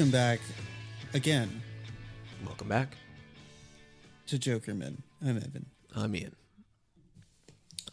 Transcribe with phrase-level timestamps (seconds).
[0.00, 0.40] Welcome back
[1.12, 1.60] again
[2.46, 2.96] Welcome back.
[4.28, 5.02] to Jokermen.
[5.22, 5.66] I'm Evan.
[5.94, 6.34] I'm Ian.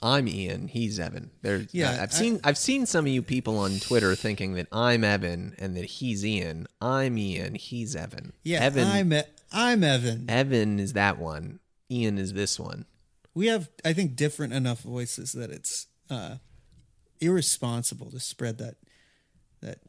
[0.01, 0.69] I'm Ian.
[0.69, 1.31] He's Evan.
[1.41, 1.57] There.
[1.57, 2.39] Yeah, Yeah, I've I- seen.
[2.45, 6.25] I've seen some of you people on Twitter thinking that I'm Evan and that he's
[6.25, 6.67] Ian.
[6.79, 7.55] I'm Ian.
[7.55, 8.31] He's Evan.
[8.41, 8.87] Yeah, Evan.
[8.87, 10.29] I'm E- I'm Evan.
[10.29, 11.59] Evan is that one.
[11.91, 12.85] Ian is this one.
[13.33, 16.37] We have, I think, different enough voices that it's uh,
[17.19, 18.75] irresponsible to spread that
[19.59, 19.79] that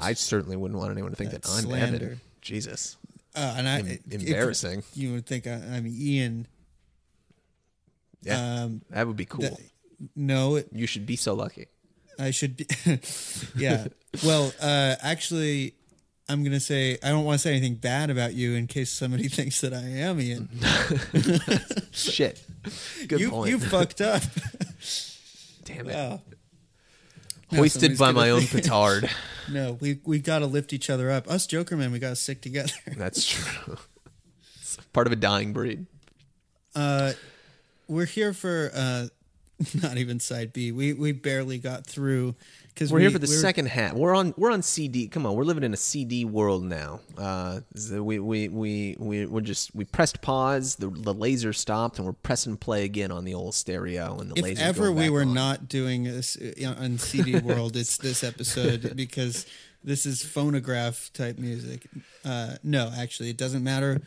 [0.00, 1.96] I certainly wouldn't want anyone to think that, That I'm slander.
[1.96, 2.20] Evan.
[2.40, 2.96] Jesus.
[3.36, 4.82] uh, and I, Em- embarrassing.
[4.94, 6.46] you would think I, I'm Ian.
[8.22, 9.42] Yeah, Um, that would be cool.
[9.42, 9.58] that-
[10.16, 11.66] no, it, you should be so lucky.
[12.18, 12.66] I should be.
[13.56, 13.86] yeah.
[14.24, 15.74] Well, uh, actually,
[16.28, 19.28] I'm gonna say I don't want to say anything bad about you in case somebody
[19.28, 20.48] thinks that I am Ian.
[21.92, 22.42] Shit.
[23.08, 23.50] Good you point.
[23.50, 24.22] you fucked up.
[25.64, 25.94] Damn it.
[25.94, 26.20] Wow.
[27.50, 29.10] Hoisted by my own petard.
[29.48, 31.28] No, we we got to lift each other up.
[31.28, 32.72] Us Jokermen, we got to stick together.
[32.96, 33.76] That's true.
[34.60, 35.86] It's part of a dying breed.
[36.76, 37.14] Uh,
[37.88, 39.06] we're here for uh,
[39.82, 40.72] not even side B.
[40.72, 42.34] We we barely got through
[42.68, 43.92] because We're here for the second half.
[43.92, 45.06] We're on we're on CD.
[45.08, 47.00] Come on, we're living in a CD world now.
[47.18, 50.76] Uh, so we we we we we're just we pressed pause.
[50.76, 54.18] The the laser stopped, and we're pressing play again on the old stereo.
[54.18, 54.62] And the If laser.
[54.62, 55.34] ever going we were on.
[55.34, 59.44] not doing this uh, on CD World, it's this episode because
[59.84, 61.86] this is phonograph type music.
[62.24, 64.00] Uh, no, actually, it doesn't matter.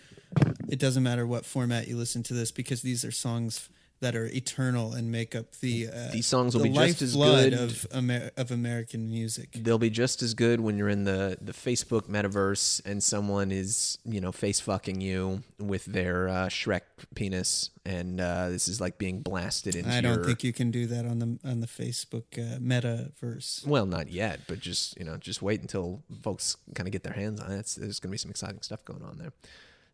[0.68, 3.70] It doesn't matter what format you listen to this because these are songs
[4.04, 7.16] that are eternal and make up the uh, These songs will the be just as
[7.16, 7.54] good.
[7.54, 9.50] of Amer- of American music.
[9.54, 13.98] They'll be just as good when you're in the, the Facebook metaverse and someone is,
[14.06, 16.82] you know, face fucking you with their uh, Shrek
[17.16, 20.70] penis, and uh, this is like being blasted into I don't your- think you can
[20.72, 23.66] do that on the on the Facebook uh, metaverse.
[23.66, 27.14] Well, not yet, but just you know, just wait until folks kind of get their
[27.14, 27.60] hands on it.
[27.60, 29.32] It's, there's going to be some exciting stuff going on there.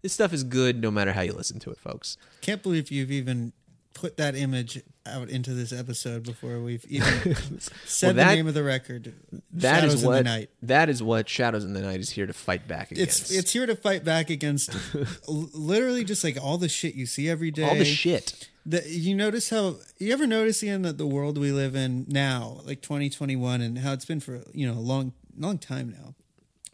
[0.02, 2.16] This stuff is good, no matter how you listen to it, folks.
[2.42, 3.52] Can't believe you've even
[3.94, 7.36] put that image out into this episode before we've even
[7.86, 9.14] said that- the name of the record.
[9.54, 10.50] That Shadows is what the night.
[10.62, 13.22] that is what Shadows in the Night is here to fight back against.
[13.22, 14.70] It's it's here to fight back against
[15.28, 17.64] literally just like all the shit you see every day.
[17.68, 18.48] all the shit.
[18.66, 22.62] The, you notice how you ever notice Ian that the world we live in now,
[22.66, 26.14] like 2021, and how it's been for you know a long long time now.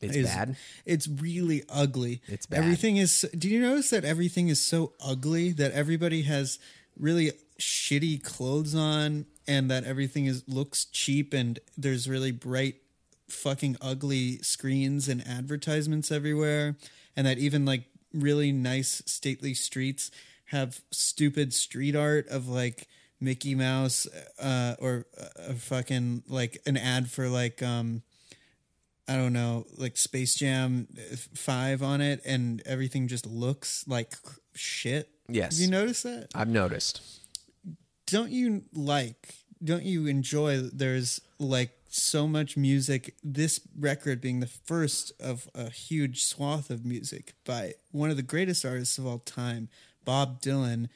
[0.02, 0.58] It's is- bad.
[0.86, 2.22] It's really ugly.
[2.28, 2.60] It's bad.
[2.60, 3.26] Everything is.
[3.38, 6.60] Do you notice that everything is so ugly that everybody has
[7.00, 12.76] really shitty clothes on, and that everything is looks cheap, and there's really bright,
[13.30, 16.78] fucking ugly screens and advertisements everywhere,
[17.16, 20.12] and that even like really nice stately streets
[20.50, 22.88] have stupid street art of like
[23.20, 24.08] Mickey Mouse
[24.40, 25.06] uh, or
[25.38, 28.04] a fucking like an ad for like um
[29.08, 30.88] I don't know, like Space Jam
[31.36, 34.16] 5 on it, and everything just looks like
[34.56, 35.10] shit.
[35.28, 35.58] Yes.
[35.58, 36.28] Have you noticed that?
[36.36, 37.02] I've noticed.
[38.08, 44.48] Don't you like, don't you enjoy there's like so much music, this record being the
[44.48, 49.20] first of a huge swath of music by one of the greatest artists of all
[49.20, 49.70] time,
[50.04, 50.90] Bob Dylan.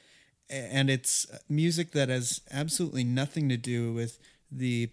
[0.48, 4.18] And it's music that has absolutely nothing to do with
[4.50, 4.90] the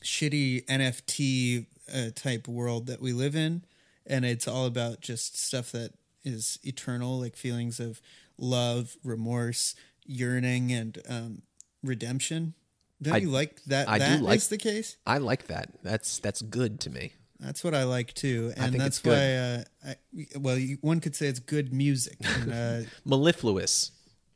[0.00, 3.64] shitty NFT uh, type world that we live in,
[4.06, 5.92] and it's all about just stuff that
[6.24, 8.00] is eternal, like feelings of
[8.38, 9.74] love, remorse,
[10.06, 11.42] yearning, and um,
[11.82, 12.54] redemption.
[13.00, 13.88] Don't I- you like that?
[13.88, 14.96] I do like- is the case.
[15.06, 15.70] I like that.
[15.82, 17.12] That's that's good to me.
[17.40, 19.34] That's what I like too, and that's why.
[19.34, 19.96] Uh, I,
[20.38, 22.16] well, you, one could say it's good music.
[22.22, 23.90] And, uh, Mellifluous.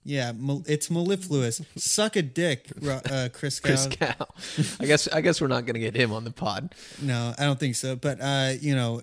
[0.07, 0.33] Yeah,
[0.67, 1.61] it's mellifluous.
[1.77, 4.13] Suck a dick, uh, Chris, Chris Cow.
[4.13, 4.27] Cow.
[4.79, 6.77] I guess I guess we're not going to get him on the pod.
[7.03, 7.97] No, I don't think so.
[7.97, 9.01] But uh, you know,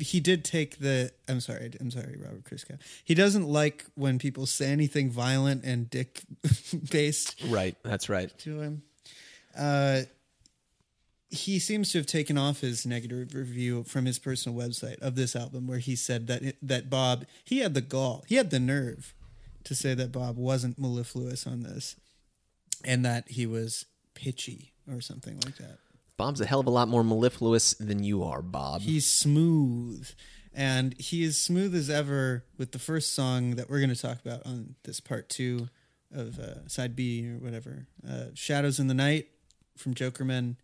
[0.00, 1.12] he did take the.
[1.28, 1.70] I'm sorry.
[1.80, 2.80] I'm sorry, Robert Christgau.
[3.04, 6.22] He doesn't like when people say anything violent and dick
[6.90, 7.76] based Right.
[7.84, 8.36] That's right.
[8.40, 8.82] to him.
[9.56, 10.02] Uh,
[11.30, 15.36] he seems to have taken off his negative review from his personal website of this
[15.36, 19.14] album, where he said that that Bob he had the gall, he had the nerve
[19.64, 21.96] to say that Bob wasn't mellifluous on this,
[22.84, 25.78] and that he was pitchy or something like that.
[26.16, 28.82] Bob's a hell of a lot more mellifluous than you are, Bob.
[28.82, 30.08] He's smooth.
[30.52, 34.20] And he is smooth as ever with the first song that we're going to talk
[34.20, 35.68] about on this part two
[36.12, 37.86] of uh, side B or whatever.
[38.06, 39.28] Uh, Shadows in the Night
[39.76, 40.56] from Jokermen.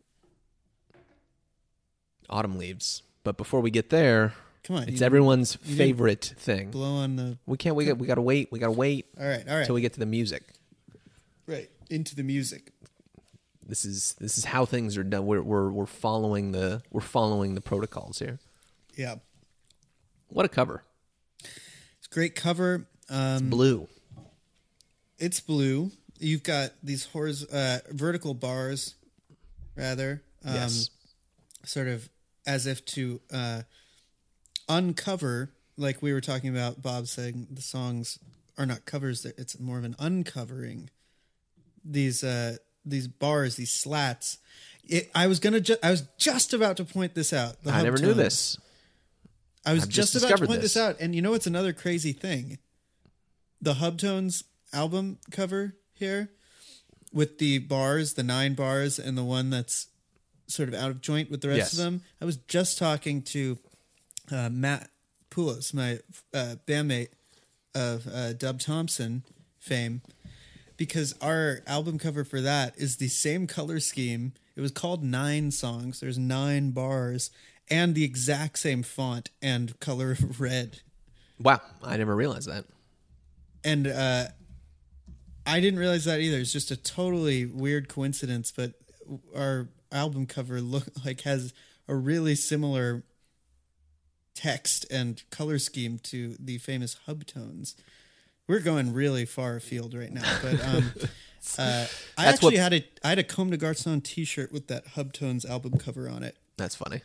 [2.28, 3.02] Autumn leaves.
[3.22, 4.34] But before we get there,
[4.66, 4.88] Come on.
[4.88, 6.70] it's you everyone's favorite thing.
[6.70, 7.38] Blow on the.
[7.46, 7.76] We can't.
[7.76, 7.98] We got.
[7.98, 8.50] We got to wait.
[8.50, 9.46] We got to wait All right.
[9.46, 9.60] All right.
[9.60, 10.42] until we get to the music.
[11.46, 11.70] right.
[11.88, 12.72] Into the music.
[13.68, 15.26] This is this is how things are done.
[15.26, 18.38] We're we're we're following the we're following the protocols here.
[18.96, 19.16] Yeah,
[20.28, 20.82] What a cover.
[21.44, 22.86] it's a great cover.
[23.10, 23.88] Um, Blue.
[25.18, 25.90] it's blue.
[26.18, 28.94] You've got these horiz- uh, vertical bars,
[29.76, 30.22] rather.
[30.44, 30.90] Um, yes.
[31.64, 32.08] sort of
[32.46, 33.62] as if to uh,
[34.68, 36.82] uncover, like we were talking about.
[36.82, 38.18] Bob saying the songs
[38.58, 40.90] are not covers; it's more of an uncovering.
[41.84, 44.38] These uh, these bars, these slats.
[44.84, 45.60] It, I was gonna.
[45.60, 47.56] Ju- I was just about to point this out.
[47.66, 48.58] I never knew this.
[49.64, 50.74] I was just just, about to point this.
[50.74, 50.82] this.
[50.82, 52.58] out, and you know what's another crazy thing?
[53.60, 56.30] The Hub-Tones album cover here,
[57.12, 59.88] with the bars, the nine bars, and the one that's
[60.46, 61.72] sort of out of joint with the rest Yes.
[61.72, 62.02] of them.
[62.20, 63.58] I was just talking to
[64.30, 64.90] uh, Matt
[65.30, 65.98] Poulos, my
[66.34, 67.08] uh, bandmate
[67.74, 69.24] of uh, Dub Thompson
[69.58, 70.02] fame,
[70.76, 74.32] because our album cover for that is the same color scheme.
[74.54, 76.00] It was called Nine Songs.
[76.00, 77.30] There's nine bars
[77.68, 80.80] and the exact same font and color of red.
[81.40, 82.64] Wow, I never realized that.
[83.64, 84.26] And uh,
[85.44, 86.38] I didn't realize that either.
[86.38, 88.72] It's just a totally weird coincidence, but
[89.34, 91.52] our album cover look like has
[91.88, 93.04] a really similar
[94.36, 97.74] text and color scheme to the famous Hub-Tones.
[98.46, 100.92] We're going really far afield right now, but um,
[101.58, 101.86] uh,
[102.16, 104.86] I That's what- actually had a I had a Comme de Garçon T-shirt with that
[104.88, 106.36] Hub-Tones album cover on it.
[106.56, 107.00] That's funny.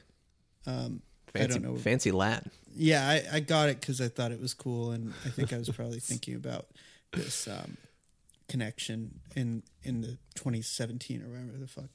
[0.68, 1.02] Um,
[1.34, 1.78] I Fancy, don't know.
[1.80, 2.52] fancy lad.
[2.76, 5.58] Yeah, I, I got it because I thought it was cool, and I think I
[5.58, 6.68] was probably thinking about
[7.14, 7.78] this um,
[8.48, 11.90] connection in in the 2017 or whatever the fuck.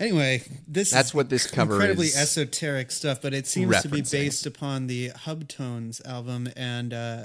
[0.00, 3.88] Anyway, this That's is what this cover incredibly is esoteric stuff, but it seems to
[3.88, 7.24] be based upon the Hub-Tones album, and uh,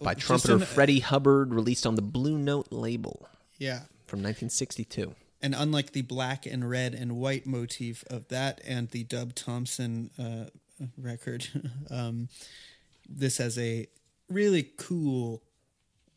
[0.00, 3.26] By trumpeter an- Freddie Hubbard, released on the Blue Note label
[3.58, 5.14] yeah, from 1962.
[5.40, 10.10] and unlike the black and red and white motif of that and the Dub Thompson
[10.18, 10.50] uh,
[10.98, 11.48] record,
[11.90, 12.28] um,
[13.08, 13.86] this has a
[14.28, 15.42] really cool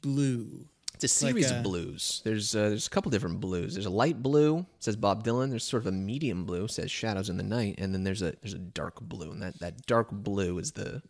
[0.02, 0.66] blue.
[0.96, 2.22] It's a Like series a- of blues.
[2.24, 3.74] There's uh, there's a couple different blues.
[3.74, 5.50] There's a light blue, says Bob Dylan.
[5.50, 8.34] There's sort of a medium blue, says Shadows in the Night, and then there's a
[8.42, 11.02] there's a dark blue, and that, that dark blue is the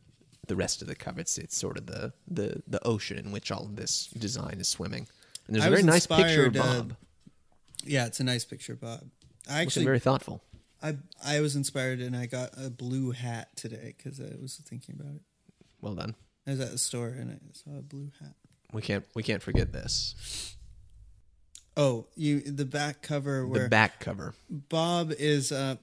[0.47, 1.19] the rest of the cover.
[1.19, 4.67] It's it's sort of the the the ocean in which all of this design is
[4.67, 5.07] swimming.
[5.47, 6.95] And there's I a very nice picture of uh, Bob.
[7.83, 9.01] Yeah, it's a nice picture, Bob.
[9.47, 10.41] I Looking actually, very thoughtful.
[10.81, 14.95] I I was inspired and I got a blue hat today because I was thinking
[14.99, 15.21] about it.
[15.81, 16.15] Well done.
[16.47, 18.35] I was at the store and I saw a blue hat.
[18.73, 20.55] We can't we can't forget this.
[21.77, 24.33] Oh, you the back cover where The back cover.
[24.49, 25.75] Bob is uh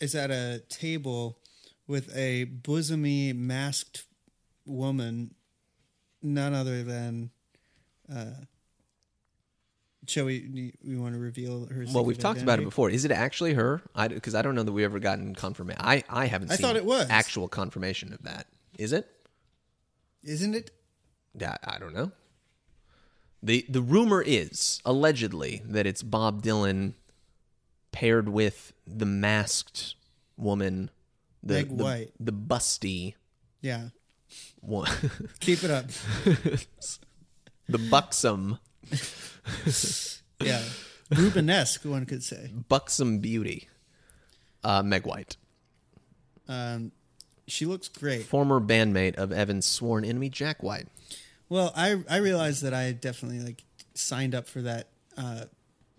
[0.00, 1.38] is at a table
[1.86, 4.04] with a bosomy masked
[4.66, 5.34] woman,
[6.22, 7.30] none other than.
[8.12, 8.30] uh
[10.08, 10.74] Shall we?
[10.84, 11.84] We want to reveal her.
[11.92, 12.90] Well, we've talked about it before.
[12.90, 13.82] Is it actually her?
[13.94, 15.80] I because I don't know that we ever gotten confirmation.
[15.80, 16.50] I I haven't.
[16.50, 17.06] I thought it was.
[17.08, 18.48] actual confirmation of that.
[18.78, 19.08] Is it?
[20.24, 20.72] Isn't it?
[21.38, 22.10] Yeah, I don't know.
[23.42, 26.94] The The rumor is allegedly that it's Bob Dylan
[27.90, 29.94] paired with the masked
[30.36, 30.90] woman,
[31.42, 32.10] the Meg the, White.
[32.18, 33.14] the busty
[33.60, 33.88] Yeah.
[34.60, 34.90] one,
[35.40, 35.86] Keep it up.
[37.68, 38.58] the buxom
[40.40, 40.62] Yeah.
[41.10, 42.50] Rubenesque, one could say.
[42.68, 43.68] buxom beauty,
[44.64, 45.36] uh, Meg White,
[46.48, 46.92] Um,
[47.46, 48.24] she looks great.
[48.24, 50.88] former bandmate of Evan's sworn enemy Jack White.
[51.52, 55.44] Well, I I realized that I definitely like signed up for that uh,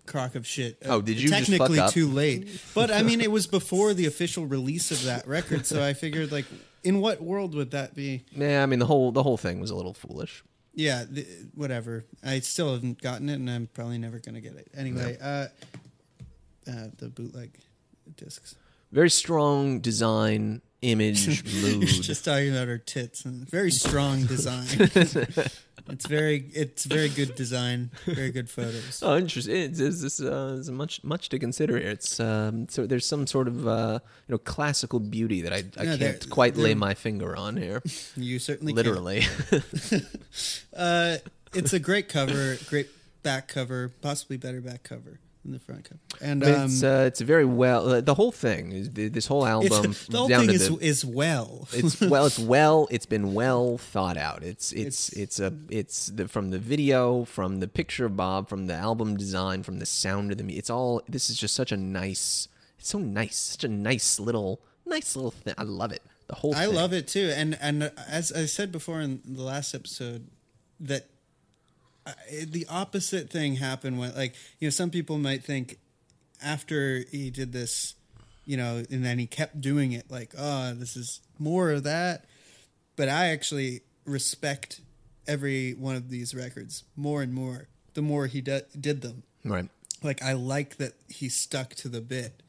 [0.08, 0.80] crock of shit.
[0.84, 4.48] Oh, did you just Technically too late, but I mean, it was before the official
[4.48, 6.46] release of that record, so I figured like,
[6.84, 8.26] in what world would that be?
[8.32, 10.44] Yeah, I mean the whole the whole thing was a little foolish.
[10.74, 12.04] Yeah, th- whatever.
[12.24, 15.20] I still haven't gotten it, and I'm probably never gonna get it anyway.
[15.22, 15.50] Uh,
[16.68, 17.60] uh, the bootleg
[18.18, 18.56] discs.
[18.92, 21.88] Very strong design, image, mood.
[21.88, 24.66] just talking about her tits and very strong design.
[25.90, 29.02] it's very it's very good design, very good photos.
[29.04, 29.56] Oh, interesting.
[29.56, 31.90] It's, it's, it's, uh, there's much much to consider here.
[31.90, 35.86] It's um, so there's some sort of uh, you know classical beauty that I, I
[35.86, 37.82] No, can't quite lay my finger on here.
[38.16, 38.78] You certainly can.
[38.78, 39.24] Literally,
[40.75, 41.18] Uh,
[41.54, 42.90] it's a great cover, great
[43.24, 46.00] back cover, possibly better back cover than the front cover.
[46.22, 47.90] And um, it's uh, it's very well.
[47.90, 50.70] Uh, the whole thing is this whole it's- album the whole down thing to is
[50.70, 51.68] the, is well.
[51.74, 56.28] it's well it's well it's been well thought out it's it's it's, a it's the
[56.28, 60.32] from the video from the picture of bob from the album design from the sound
[60.32, 62.48] of the mu- it's all this is just such a nice
[62.80, 66.56] it's so nice such a nice little nice little thing i love it the whole
[66.56, 66.76] I thing.
[66.76, 70.28] love it too, and and as I said before in the last episode,
[70.80, 71.08] that
[72.48, 75.78] the opposite thing happened when, like, you know, some people might think
[76.42, 77.96] after he did this
[78.46, 82.26] you know, and then he kept doing it like, oh, this is more of that.
[82.96, 84.82] But I actually respect
[85.28, 89.24] every one of these records more and more the more he did them.
[89.46, 89.70] Right.
[90.02, 92.43] Like I like that he stuck to the bit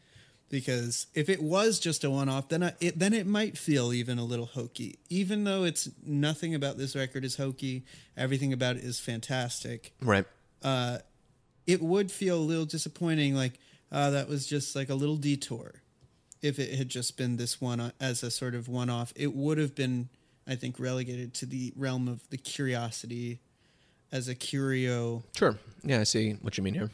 [0.51, 4.19] because if it was just a one-off, then I, it then it might feel even
[4.19, 4.99] a little hokey.
[5.09, 7.85] Even though it's nothing about this record is hokey,
[8.17, 9.93] everything about it is fantastic.
[10.01, 10.25] Right.
[11.67, 13.59] It would feel a little disappointing, like
[13.91, 15.83] uh, that was just like a little detour.
[16.43, 19.75] If it had just been this one as a sort of one-off, it would have
[19.75, 20.11] been,
[20.47, 23.41] I think, relegated to the realm of the curiosity
[24.13, 25.59] as a curio, Sure.
[25.83, 26.91] Yeah, I see what you mean here.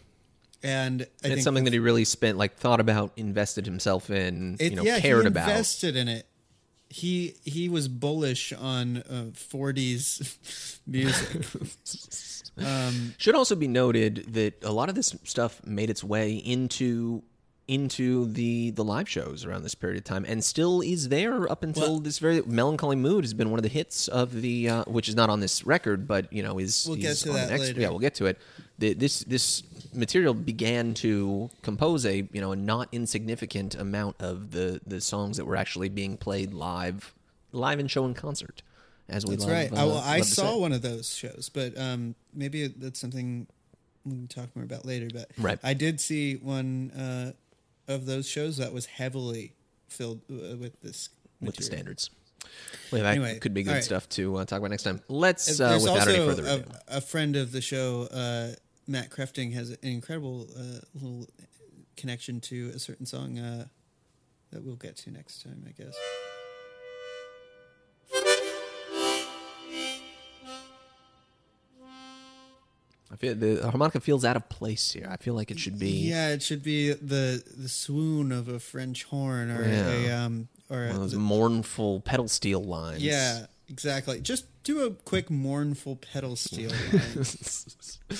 [0.62, 4.70] And I it's something that he really spent, like, thought about, invested himself in, It,
[4.70, 5.48] you know, yeah, cared he about.
[5.48, 6.26] invested in it.
[6.92, 11.46] He he was bullish on uh, 40s music.
[12.58, 17.22] um, Should also be noted that a lot of this stuff made its way into
[17.70, 21.62] into the the live shows around this period of time, and still is there up
[21.62, 24.84] until Well- this very melancholy mood has been one of the hits of the uh,
[24.86, 27.34] which is not on this record, but you know is We'll get is to on
[27.36, 27.80] the that next, later.
[27.80, 28.38] Yeah, we'll get to it.
[28.78, 29.62] The, this this
[29.94, 35.36] material began to compose a you know a not insignificant amount of the the songs
[35.36, 37.14] that were actually being played live
[37.52, 38.62] live in show and concert.
[39.08, 39.72] As we That's love, right.
[39.72, 40.58] uh, I, well, I saw say.
[40.60, 43.48] one of those shows, but um, maybe that's something
[44.04, 45.08] we can talk more about later.
[45.12, 45.58] But Right.
[45.64, 47.32] I did see one uh,
[47.90, 49.54] of those shows that was heavily
[49.88, 52.10] filled uh, with this with the standards.
[52.90, 53.84] Well, that Anyway, could be good right.
[53.84, 55.00] stuff to uh, talk about next time.
[55.08, 56.64] Let's, uh, without also any further a, ado.
[56.88, 58.54] a friend of the show, uh,
[58.86, 61.26] Matt Crafting, has an incredible uh, little
[61.96, 63.66] connection to a certain song uh,
[64.52, 65.94] that we'll get to next time, I guess.
[73.12, 75.08] I feel the harmonica feels out of place here.
[75.10, 78.60] I feel like it should be Yeah, it should be the the swoon of a
[78.60, 83.02] French horn or a um or one a, of those mournful pedal steel lines.
[83.02, 84.20] yeah, exactly.
[84.20, 86.70] Just do a quick mournful pedal steel.
[86.70, 87.24] line.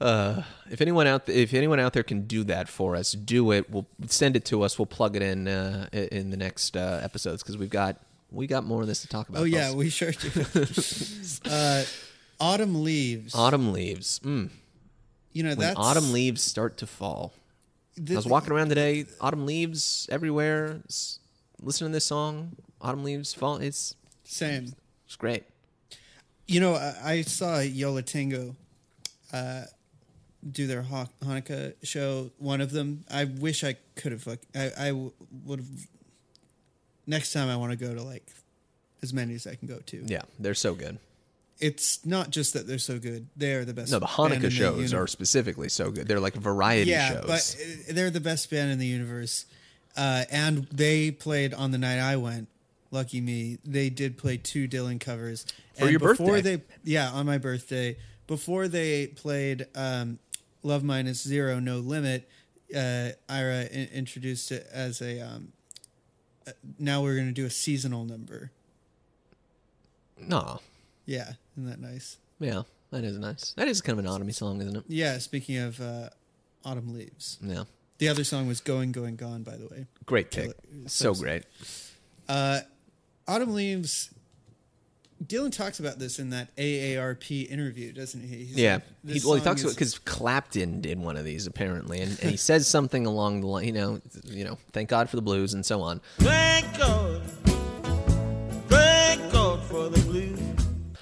[0.00, 3.70] Uh, if anyone out if anyone out there can do that for us, do it.
[3.70, 4.76] We'll send it to us.
[4.76, 7.98] We'll plug it in uh, in the next uh, episodes because we've got
[8.32, 9.42] we got more of this to talk about.
[9.42, 9.76] oh yeah, folks.
[9.76, 10.28] we sure do.
[12.42, 13.34] autumn leaves.
[13.34, 14.18] autumn leaves.
[14.24, 14.50] Mm.
[15.32, 17.32] you know that autumn leaves start to fall.
[18.10, 19.04] I was walking around today.
[19.20, 20.80] Autumn leaves everywhere.
[21.60, 23.56] Listening to this song, autumn leaves fall.
[23.58, 23.94] It's
[24.24, 24.74] Same.
[25.06, 25.44] it's great.
[26.48, 28.56] You know, I, I saw Yo La Tengo
[29.32, 29.62] uh,
[30.50, 32.30] do their Ha- Hanukkah show.
[32.38, 33.04] One of them.
[33.10, 34.26] I wish I could have.
[34.54, 34.92] I, I
[35.44, 35.68] would have.
[37.06, 38.26] Next time, I want to go to like
[39.02, 40.02] as many as I can go to.
[40.06, 40.98] Yeah, they're so good.
[41.62, 43.92] It's not just that they're so good; they are the best.
[43.92, 46.08] No, the Hanukkah shows uni- are specifically so good.
[46.08, 47.24] They're like variety yeah, shows.
[47.26, 47.56] but
[47.90, 49.46] uh, they're the best band in the universe.
[49.96, 52.48] Uh, and they played on the night I went.
[52.90, 55.46] Lucky me, they did play two Dylan covers.
[55.76, 56.56] For and your before birthday.
[56.56, 57.96] They, yeah, on my birthday.
[58.26, 60.18] Before they played um,
[60.64, 62.28] "Love Minus Zero, No Limit,"
[62.74, 65.20] uh, Ira in- introduced it as a.
[65.20, 65.52] Um,
[66.46, 68.50] uh, now we're going to do a seasonal number.
[70.18, 70.60] no,
[71.06, 72.18] Yeah, isn't that nice?
[72.40, 73.52] yeah, that is nice.
[73.56, 74.84] That is kind of an autumn song, isn't it?
[74.88, 75.18] Yeah.
[75.18, 76.08] Speaking of uh,
[76.64, 77.64] autumn leaves, Yeah,
[77.98, 79.86] the other song was "Going, Going, Gone." By the way.
[80.06, 80.52] great pick.
[80.86, 81.44] So So- great.
[82.28, 82.60] Uh,
[83.28, 84.10] Autumn Leaves.
[85.24, 88.44] Dylan talks about this in that AARP interview, doesn't he?
[88.44, 88.74] He's Yeah.
[88.74, 91.46] like, He, this well, he song talks is- about because Clapton did one of these
[91.46, 95.08] apparently, and, and he says something along the line, you know, you know, thank God
[95.08, 96.00] for the blues and so on.
[96.18, 97.21] Thank God.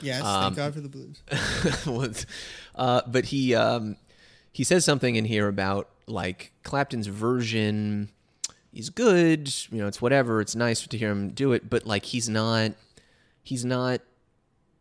[0.02, 1.22] Yes, um, thank God for the blues.
[1.86, 2.26] was,
[2.74, 3.96] uh, but he um,
[4.52, 8.10] he says something in here about like Clapton's version
[8.72, 12.04] is good, you know, it's whatever, it's nice to hear him do it, but like
[12.06, 12.72] he's not,
[13.42, 14.00] he's not.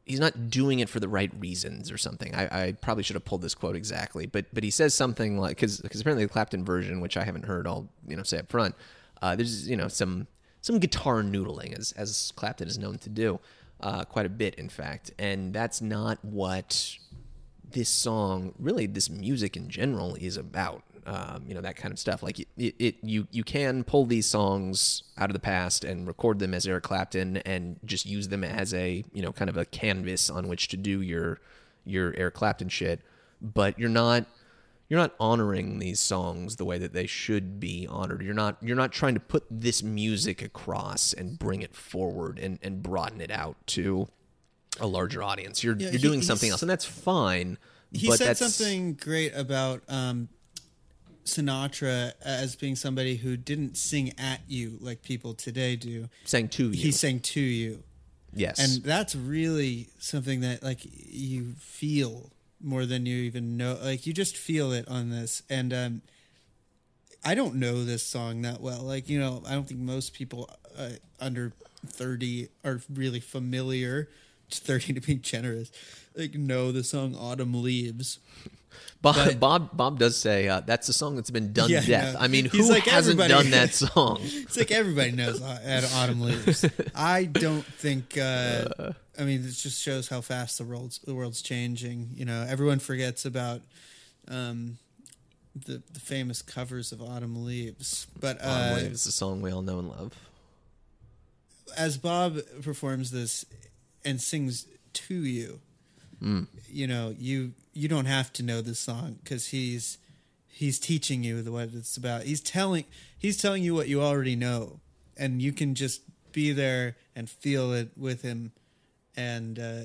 [0.05, 2.33] He's not doing it for the right reasons or something.
[2.33, 5.55] I, I probably should have pulled this quote exactly, but but he says something like
[5.55, 8.49] because because apparently the Clapton version, which I haven't heard, I'll you know say up
[8.49, 8.73] front.
[9.21, 10.25] Uh, there's you know some
[10.61, 13.39] some guitar noodling as as Clapton is known to do,
[13.81, 16.97] uh, quite a bit in fact, and that's not what
[17.71, 20.83] this song, really this music in general, is about.
[21.05, 22.21] Um, you know that kind of stuff.
[22.21, 26.05] Like it, it, it, you you can pull these songs out of the past and
[26.05, 29.57] record them as Eric Clapton and just use them as a you know kind of
[29.57, 31.39] a canvas on which to do your
[31.83, 33.01] your Eric Clapton shit.
[33.41, 34.25] But you're not
[34.89, 38.21] you're not honoring these songs the way that they should be honored.
[38.23, 42.59] You're not you're not trying to put this music across and bring it forward and
[42.61, 44.07] and broaden it out to
[44.79, 45.63] a larger audience.
[45.63, 47.57] You're Yeah, you're he- doing something else, and that's fine.
[47.91, 50.29] He said that's, something great about um,
[51.25, 56.07] Sinatra as being somebody who didn't sing at you like people today do.
[56.25, 56.71] Sang to you.
[56.71, 57.83] He sang to you.
[58.33, 58.59] yes.
[58.59, 62.31] And that's really something that like you feel
[62.61, 63.77] more than you even know.
[63.81, 65.43] Like you just feel it on this.
[65.49, 66.01] And um
[67.23, 68.81] I don't know this song that well.
[68.81, 71.51] Like, you know, I don't think most people uh, under
[71.85, 74.07] 30 are really familiar.
[74.51, 75.69] 30 to be generous.
[76.15, 78.19] Like know the song Autumn Leaves.
[79.01, 81.87] Bob, but- Bob Bob does say uh, that's a song that's been done Yeah, to
[81.87, 82.13] death.
[82.15, 82.19] no.
[82.19, 84.19] I mean, He's who like hasn't done that song?
[84.21, 86.65] It's like everybody knows at Autumn Leaves.
[86.95, 88.17] I don't think.
[88.17, 92.09] Uh, I mean, it just shows how fast the world's the world's changing.
[92.15, 93.61] You know, everyone forgets about
[94.27, 94.77] um,
[95.65, 98.07] the the famous covers of Autumn Leaves.
[98.19, 100.13] But Autumn uh, Leaves, the song we all know and love.
[101.77, 103.45] as Bob performs this
[104.05, 105.59] and sings to you,
[106.69, 109.97] you know, you you don't have to know this song because he's
[110.47, 112.23] he's teaching you the what it's about.
[112.23, 112.85] He's telling
[113.17, 114.79] he's telling you what you already know,
[115.17, 118.51] and you can just be there and feel it with him.
[119.15, 119.81] And uh,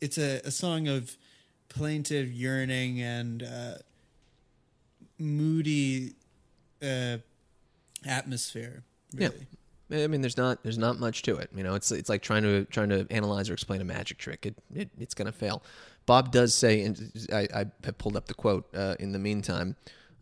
[0.00, 1.16] it's a, a song of
[1.68, 3.74] plaintive yearning and uh,
[5.18, 6.14] moody
[6.82, 7.18] uh,
[8.06, 8.84] atmosphere.
[9.12, 9.28] Yeah.
[9.28, 9.46] Really.
[9.90, 11.48] I mean, there's not there's not much to it.
[11.54, 14.44] You know, it's it's like trying to trying to analyze or explain a magic trick.
[14.44, 15.62] It, it it's gonna fail.
[16.04, 18.68] Bob does say, and I, I have pulled up the quote.
[18.74, 19.76] Uh, in the meantime,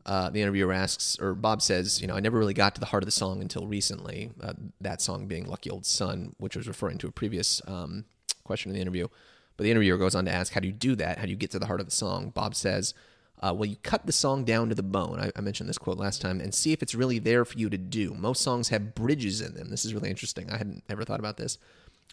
[0.07, 2.87] uh, the interviewer asks, or Bob says, you know, I never really got to the
[2.87, 4.31] heart of the song until recently.
[4.41, 8.05] Uh, that song being "Lucky Old Sun," which was referring to a previous um,
[8.45, 9.09] question in the interview.
[9.57, 11.19] But the interviewer goes on to ask, how do you do that?
[11.19, 12.31] How do you get to the heart of the song?
[12.31, 12.95] Bob says,
[13.43, 15.19] uh, well, you cut the song down to the bone.
[15.19, 17.69] I, I mentioned this quote last time, and see if it's really there for you
[17.69, 18.15] to do.
[18.15, 19.71] Most songs have bridges in them.
[19.71, 20.51] This is really interesting.
[20.51, 21.59] I hadn't ever thought about this.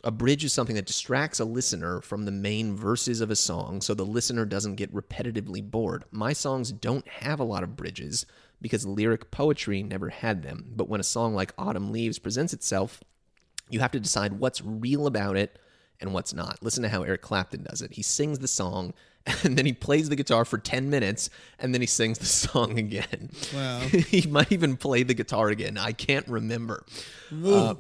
[0.06, 3.80] A bridge is something that distracts a listener from the main verses of a song
[3.80, 6.04] so the listener doesn't get repetitively bored.
[6.12, 8.26] My songs don't have a lot of bridges
[8.62, 10.66] because lyric poetry never had them.
[10.76, 13.02] But when a song like Autumn Leaves presents itself,
[13.70, 15.58] you have to decide what's real about it
[16.02, 16.62] and what's not.
[16.62, 17.94] Listen to how Eric Clapton does it.
[17.94, 18.94] He sings the song
[19.44, 22.78] and then he plays the guitar for 10 minutes and then he sings the song
[22.78, 23.30] again.
[23.54, 23.80] Wow.
[24.10, 25.78] he might even play the guitar again.
[25.78, 26.86] I can't remember.
[27.32, 27.76] Uh,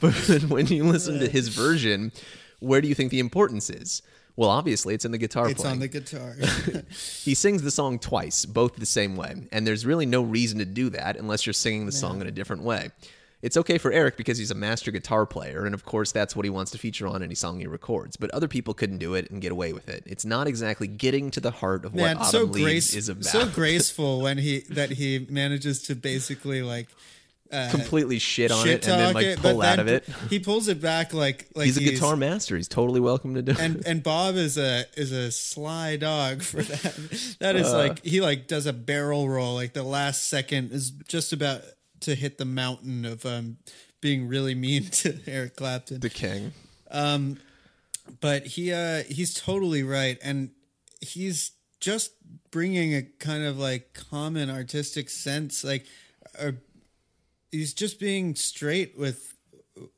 [0.00, 0.14] but
[0.48, 2.12] when you listen to his version,
[2.60, 4.02] where do you think the importance is?
[4.36, 5.74] Well, obviously, it's in the guitar It's playing.
[5.74, 6.34] on the guitar.
[7.22, 10.64] He sings the song twice, both the same way, and there's really no reason to
[10.64, 12.90] do that unless you're singing the song in a different way.
[13.42, 16.44] It's okay for Eric because he's a master guitar player, and of course, that's what
[16.44, 18.16] he wants to feature on any song he records.
[18.16, 20.02] But other people couldn't do it and get away with it.
[20.06, 23.24] It's not exactly getting to the heart of what Man, Autumn so Leaves is about.
[23.24, 26.88] so graceful when he that he manages to basically like
[27.70, 30.08] Completely shit on shit it and then like it, pull out then of it.
[30.28, 32.56] He pulls it back like like He's a guitar master.
[32.56, 33.58] He's totally welcome to do it.
[33.60, 37.36] and and Bob is a is a sly dog for that.
[37.40, 37.76] That is Uh.
[37.78, 39.54] like he like does a barrel roll.
[39.54, 41.62] Like the last second is just about
[42.00, 43.56] to hit the mountain of um
[44.00, 46.00] being really mean to Eric Clapton.
[46.00, 46.52] the king.
[46.90, 47.38] Um
[48.20, 50.50] but he uh he's totally right and
[51.00, 52.12] he's just
[52.50, 55.86] bringing a kind of like common artistic sense like
[56.38, 56.52] uh,
[57.50, 59.36] he's just being straight with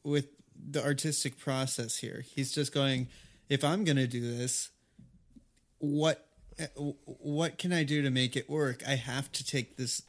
[0.04, 2.24] with the artistic process here.
[2.34, 3.08] He's just going
[3.48, 4.70] if i'm going to do this
[5.78, 6.26] what
[7.06, 8.82] what can i do to make it work?
[8.86, 10.02] I have to take this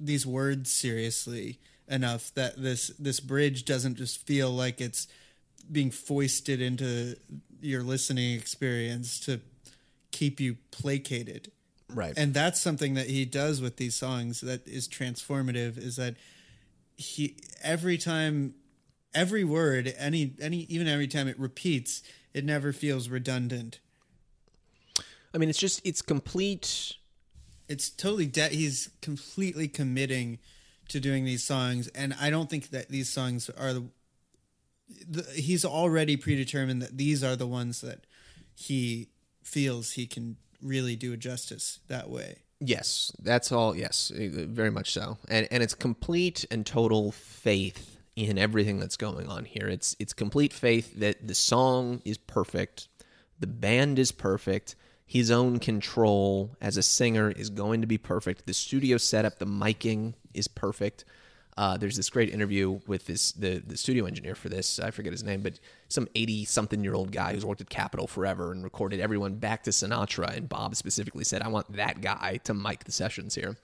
[0.00, 5.06] these words seriously enough that this this bridge doesn't just feel like it's
[5.70, 7.16] being foisted into
[7.60, 9.40] your listening experience to
[10.10, 11.50] keep you placated.
[11.92, 12.14] Right.
[12.16, 16.16] and that's something that he does with these songs that is transformative is that
[16.96, 18.54] he every time
[19.14, 22.02] every word any any even every time it repeats
[22.32, 23.78] it never feels redundant
[25.32, 26.94] I mean, it's just it's complete.
[27.68, 30.38] it's totally de- he's completely committing
[30.88, 33.84] to doing these songs and i don't think that these songs are the,
[35.08, 38.06] the he's already predetermined that these are the ones that
[38.54, 39.08] he
[39.42, 43.76] feels he can really do a justice that way Yes, that's all.
[43.76, 45.18] Yes, very much so.
[45.28, 49.68] And and it's complete and total faith in everything that's going on here.
[49.68, 52.88] It's it's complete faith that the song is perfect,
[53.38, 58.46] the band is perfect, his own control as a singer is going to be perfect.
[58.46, 61.04] The studio setup, the miking is perfect.
[61.56, 64.80] Uh, there's this great interview with this the the studio engineer for this.
[64.80, 68.06] I forget his name, but some eighty something year old guy who's worked at Capitol
[68.06, 70.36] forever and recorded everyone back to Sinatra.
[70.36, 73.56] And Bob specifically said, "I want that guy to mic the sessions here."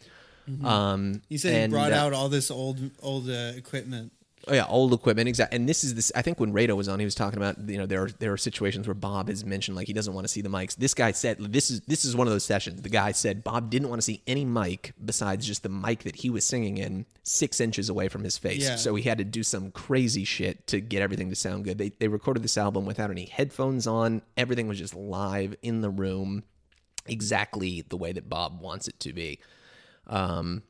[0.64, 4.12] Um, he said he brought uh, out all this old old uh, equipment
[4.50, 5.56] Oh yeah, old equipment, exactly.
[5.56, 6.10] And this is this.
[6.16, 8.32] I think when Rado was on, he was talking about you know there are there
[8.32, 10.74] are situations where Bob has mentioned like he doesn't want to see the mics.
[10.74, 12.82] This guy said this is this is one of those sessions.
[12.82, 16.16] The guy said Bob didn't want to see any mic besides just the mic that
[16.16, 18.64] he was singing in six inches away from his face.
[18.64, 18.74] Yeah.
[18.74, 21.78] So he had to do some crazy shit to get everything to sound good.
[21.78, 24.20] They they recorded this album without any headphones on.
[24.36, 26.42] Everything was just live in the room,
[27.06, 29.38] exactly the way that Bob wants it to be.
[30.08, 30.64] Um,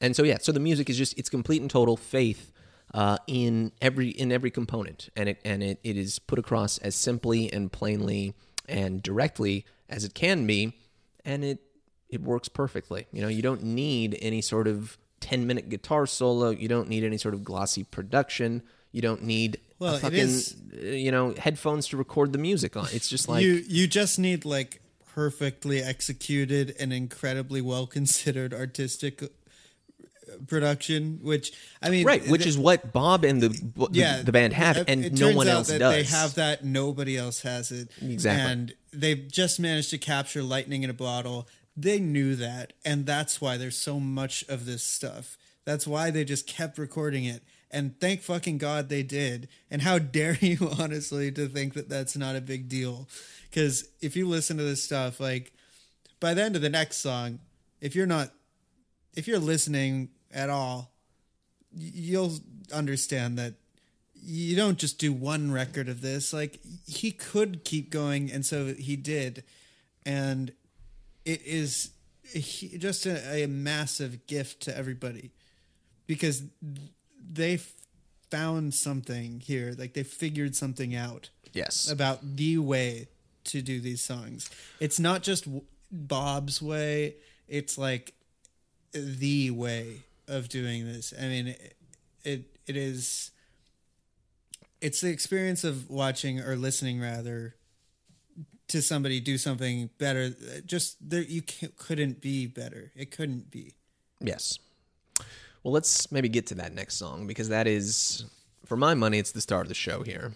[0.00, 2.50] and so yeah, so the music is just it's complete and total faith
[2.94, 6.94] uh, in every in every component, and it and it, it is put across as
[6.94, 8.34] simply and plainly
[8.68, 10.78] and directly as it can be,
[11.24, 11.58] and it
[12.08, 13.06] it works perfectly.
[13.12, 16.50] You know, you don't need any sort of ten minute guitar solo.
[16.50, 18.62] You don't need any sort of glossy production.
[18.92, 22.86] You don't need Well, fucking is- uh, you know headphones to record the music on.
[22.92, 24.80] It's just like you you just need like
[25.14, 29.22] perfectly executed and incredibly well considered artistic
[30.46, 34.22] production which i mean right, which th- is what Bob and the the, yeah.
[34.22, 35.94] the band have, it- and it no one else that does.
[35.94, 37.88] they have that nobody else has it.
[38.02, 38.52] Exactly.
[38.52, 41.48] and they've just managed to capture lightning in a bottle.
[41.76, 45.36] They knew that and that's why there's so much of this stuff.
[45.64, 47.42] That's why they just kept recording it.
[47.70, 49.48] And thank fucking god they did.
[49.70, 53.08] And how dare you honestly to think that that's not a big deal?
[53.50, 55.52] Because if you listen to this stuff like
[56.20, 57.40] by the end of the next song
[57.80, 58.30] if you're not
[59.16, 60.94] if you're listening at all
[61.76, 62.38] you'll
[62.72, 63.54] understand that
[64.22, 66.32] you don't just do one record of this.
[66.32, 69.44] Like he could keep going and so he did.
[70.06, 70.52] And
[71.24, 71.90] it is
[72.78, 75.30] just a, a massive gift to everybody
[76.06, 76.42] because
[77.32, 77.58] they
[78.30, 79.74] found something here.
[79.76, 83.08] Like they figured something out yes, about the way
[83.44, 84.50] to do these songs.
[84.80, 85.46] It's not just
[85.90, 87.16] Bob's way,
[87.46, 88.14] it's like
[88.92, 91.12] the way of doing this.
[91.18, 91.76] I mean, it
[92.24, 93.30] it, it is
[94.80, 97.54] it's the experience of watching or listening rather
[98.68, 100.34] to somebody do something better.
[100.66, 101.42] Just there you
[101.76, 102.92] couldn't be better.
[102.96, 103.74] It couldn't be.
[104.20, 104.58] Yes.
[105.62, 108.24] Well, let's maybe get to that next song because that is,
[108.66, 110.32] for my money, it's the star of the show here.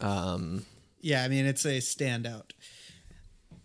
[0.00, 0.64] Um,
[1.00, 2.50] Yeah, I mean, it's a standout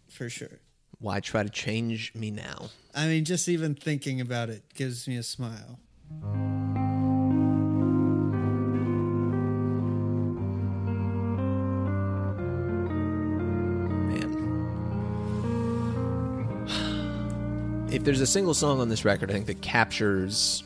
[0.10, 0.60] for sure.
[1.00, 2.70] why try to change me now?
[2.94, 5.80] I mean, just even thinking about it gives me a smile.
[14.10, 14.38] Man.
[17.92, 20.64] If there's a single song on this record, I think that captures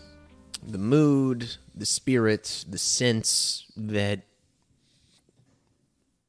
[0.67, 4.21] the mood, the spirit, the sense that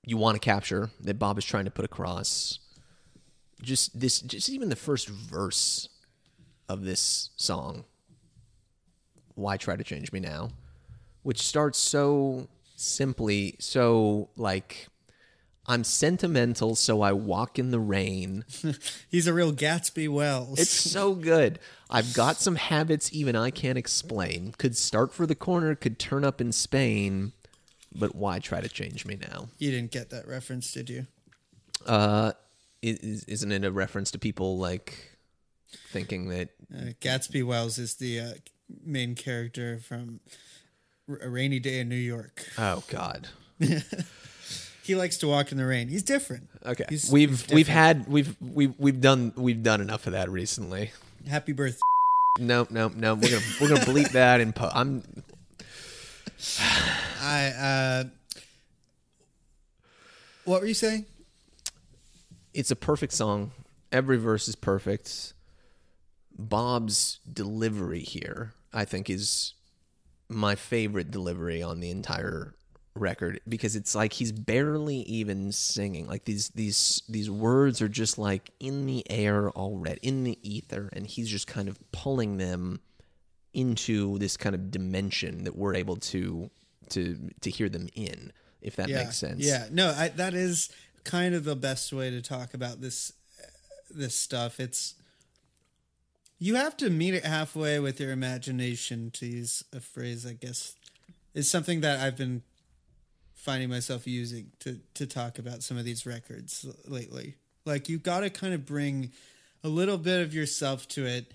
[0.04, 2.58] you want to capture, that Bob is trying to put across.
[3.62, 5.88] Just this, just even the first verse
[6.68, 7.84] of this song,
[9.34, 10.50] Why Try to Change Me Now,
[11.22, 14.88] which starts so simply, so like,
[15.66, 18.44] I'm sentimental, so I walk in the rain.
[19.08, 20.60] He's a real Gatsby Welles.
[20.60, 21.58] It's so good.
[21.90, 24.54] I've got some habits even I can't explain.
[24.58, 27.32] Could start for the corner, could turn up in Spain,
[27.92, 29.48] but why try to change me now?
[29.58, 31.06] you didn't get that reference, did you?
[31.84, 32.32] Uh,
[32.90, 35.16] is, isn't it a reference to people like
[35.90, 36.50] thinking that?
[36.74, 38.30] Uh, Gatsby Welles is the uh,
[38.84, 40.20] main character from
[41.20, 42.44] A Rainy Day in New York.
[42.58, 43.28] Oh God.
[44.82, 45.88] He likes to walk in the rain.
[45.88, 46.48] He's different.
[46.64, 50.30] Okay, He's- we've he's we've had we've we've we've done we've done enough of that
[50.30, 50.92] recently.
[51.26, 51.80] Happy birthday.
[52.38, 53.16] No, no, no.
[53.16, 55.02] We're gonna we're gonna bleep that and po- I'm
[57.20, 57.48] I.
[57.48, 58.04] Uh,
[60.44, 61.06] what were you saying?
[62.56, 63.52] It's a perfect song.
[63.92, 65.34] Every verse is perfect.
[66.36, 69.54] Bob's delivery here, I think, is
[70.28, 72.54] my favorite delivery on the entire
[72.94, 76.06] record because it's like he's barely even singing.
[76.06, 80.88] Like these these these words are just like in the air already, in the ether,
[80.92, 82.80] and he's just kind of pulling them
[83.52, 86.50] into this kind of dimension that we're able to
[86.90, 89.04] to to hear them in, if that yeah.
[89.04, 89.44] makes sense.
[89.44, 89.66] Yeah.
[89.70, 90.70] No, I, that is
[91.06, 93.12] kind of the best way to talk about this
[93.88, 94.58] this stuff.
[94.58, 94.94] It's
[96.38, 100.74] you have to meet it halfway with your imagination to use a phrase I guess
[101.32, 102.42] is something that I've been
[103.34, 107.36] finding myself using to to talk about some of these records lately.
[107.64, 109.12] Like you got to kind of bring
[109.62, 111.32] a little bit of yourself to it.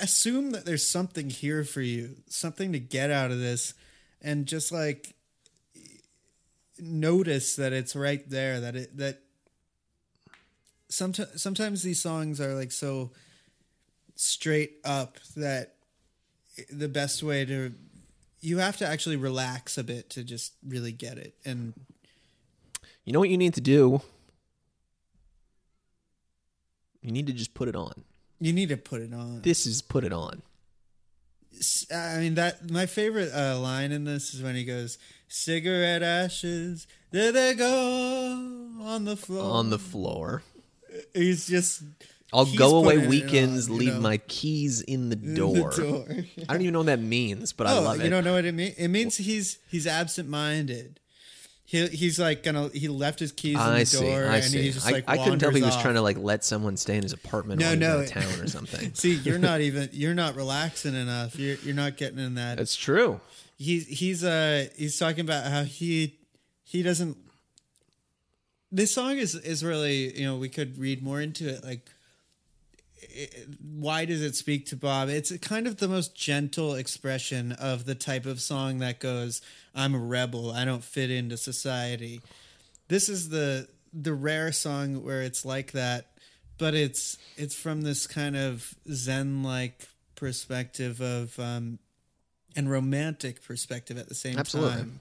[0.00, 3.74] Assume that there's something here for you, something to get out of this
[4.22, 5.14] and just like
[6.82, 9.20] notice that it's right there that it that
[10.88, 13.10] sometimes sometimes these songs are like so
[14.16, 15.74] straight up that
[16.70, 17.72] the best way to
[18.40, 21.34] you have to actually relax a bit to just really get it.
[21.44, 21.74] And
[23.04, 24.00] You know what you need to do?
[27.02, 28.04] You need to just put it on.
[28.40, 29.42] you need to put it on.
[29.42, 30.42] This is put it on.
[31.94, 36.86] I mean that my favorite uh, line in this is when he goes, "Cigarette ashes,
[37.10, 40.42] there they go on the floor." On the floor.
[41.14, 41.82] he's just
[42.32, 45.70] I'll go away weekends, on, you leave know, my keys in the in door.
[45.72, 46.06] The door.
[46.48, 48.10] I don't even know what that means, but I oh, love you it.
[48.10, 48.74] don't know what it means?
[48.76, 50.99] It means he's he's absent-minded.
[51.70, 54.00] He he's like gonna he left his keys in the see.
[54.00, 54.60] door I and see.
[54.62, 56.42] he's just I, like I couldn't tell if he was wanders trying to like let
[56.44, 58.20] someone stay in his apartment No, while he was no.
[58.22, 58.92] town or something.
[58.94, 61.38] See, you're not even you're not relaxing enough.
[61.38, 62.58] You're you're not getting in that.
[62.58, 63.20] That's true.
[63.56, 66.18] he's he's uh he's talking about how he
[66.64, 67.16] he doesn't
[68.72, 71.88] this song is is really you know we could read more into it like
[73.02, 77.84] it, why does it speak to bob it's kind of the most gentle expression of
[77.84, 79.40] the type of song that goes
[79.74, 82.20] i'm a rebel i don't fit into society
[82.88, 86.06] this is the the rare song where it's like that
[86.58, 91.78] but it's it's from this kind of zen like perspective of um
[92.56, 94.72] and romantic perspective at the same Absolutely.
[94.72, 95.00] time,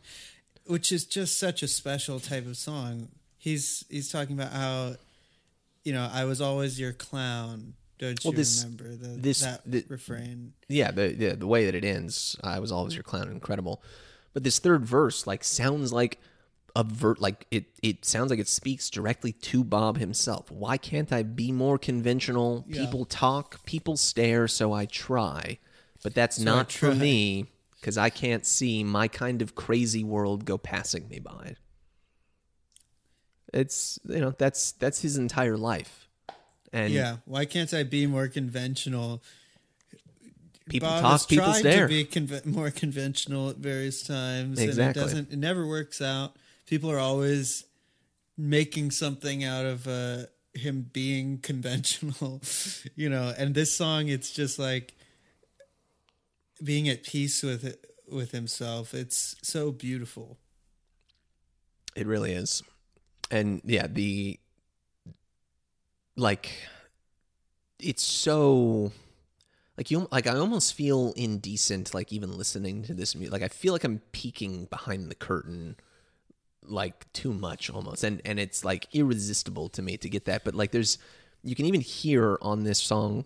[0.65, 3.09] which is just such a special type of song.
[3.37, 4.95] He's he's talking about how,
[5.83, 7.73] you know, I was always your clown.
[7.99, 10.53] Don't Well, you this- remember the, this- that the- refrain?
[10.67, 13.83] Yeah, the, the the way that it ends, I was always your clown, incredible.
[14.33, 16.19] But this third verse like sounds like
[16.75, 20.49] a ver- like it it sounds like it speaks directly to Bob himself.
[20.51, 22.63] Why can't I be more conventional?
[22.67, 22.81] Yeah.
[22.85, 25.57] People talk, people stare, so I try.
[26.03, 30.45] But that's I not for me because I can't see my kind of crazy world
[30.45, 31.55] go passing me by.
[33.53, 35.98] It's you know that's that's his entire life,
[36.73, 37.17] and Yeah.
[37.25, 39.21] Why can't I be more conventional?
[40.69, 41.87] people Bob talk, people stare.
[41.87, 44.83] to be conve- more conventional at various times, Exactly.
[44.83, 45.31] and it doesn't.
[45.33, 46.35] It never works out.
[46.67, 47.63] People are always
[48.37, 52.41] making something out of uh, him being conventional,
[52.95, 53.33] you know.
[53.37, 54.93] And this song, it's just like
[56.63, 58.93] being at peace with it, with himself.
[58.93, 60.37] It's so beautiful.
[61.95, 62.61] It really is.
[63.31, 64.39] And yeah, the
[66.19, 66.51] like
[67.79, 68.91] it's so
[69.77, 73.31] like you like I almost feel indecent like even listening to this music.
[73.31, 75.77] Like I feel like I'm peeking behind the curtain
[76.63, 78.03] like too much almost.
[78.03, 80.43] And and it's like irresistible to me to get that.
[80.43, 80.97] But like there's
[81.43, 83.25] you can even hear on this song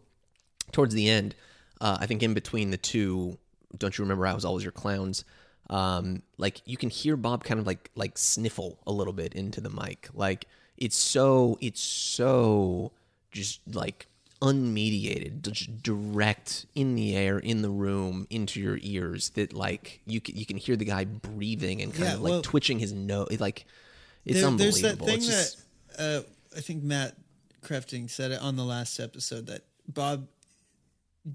[0.71, 1.36] towards the end,
[1.82, 3.38] uh, I think in between the two,
[3.77, 5.25] don't you remember I was always your clowns?
[5.69, 9.60] Um, like you can hear Bob kind of like like sniffle a little bit into
[9.60, 10.10] the mic.
[10.13, 10.45] Like
[10.78, 12.92] it's so it's so
[13.32, 14.08] just like
[14.42, 19.30] unmediated, just direct in the air, in the room, into your ears.
[19.32, 22.32] That like you can you can hear the guy breathing and kind Yeah, of like
[22.32, 23.38] well- twitching his nose.
[23.40, 23.66] Like
[24.26, 24.82] it's There- unbelievable.
[24.82, 25.64] There's that thing just-
[25.98, 27.16] that uh, I think Matt
[27.64, 30.28] Crafting said it on the last episode that Bob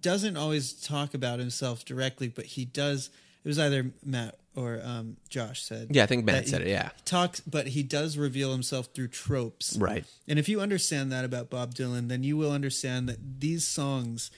[0.01, 3.09] doesn't always talk about himself directly, but he does.
[3.45, 5.89] It was either Matt or um, Josh said.
[5.91, 6.91] Yeah, I think Matt said it, yeah.
[7.05, 9.77] talks, but he does reveal himself through tropes.
[9.77, 10.05] Right.
[10.27, 14.33] And if you understand that about Bob Dylan, then you will understand that these songs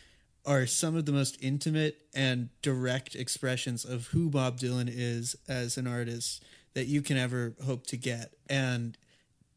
[0.45, 5.79] are some of the most intimate and direct expressions of who Bob Dylan is as
[5.79, 6.43] an artist
[6.75, 8.35] that you can ever hope to get.
[8.49, 8.99] And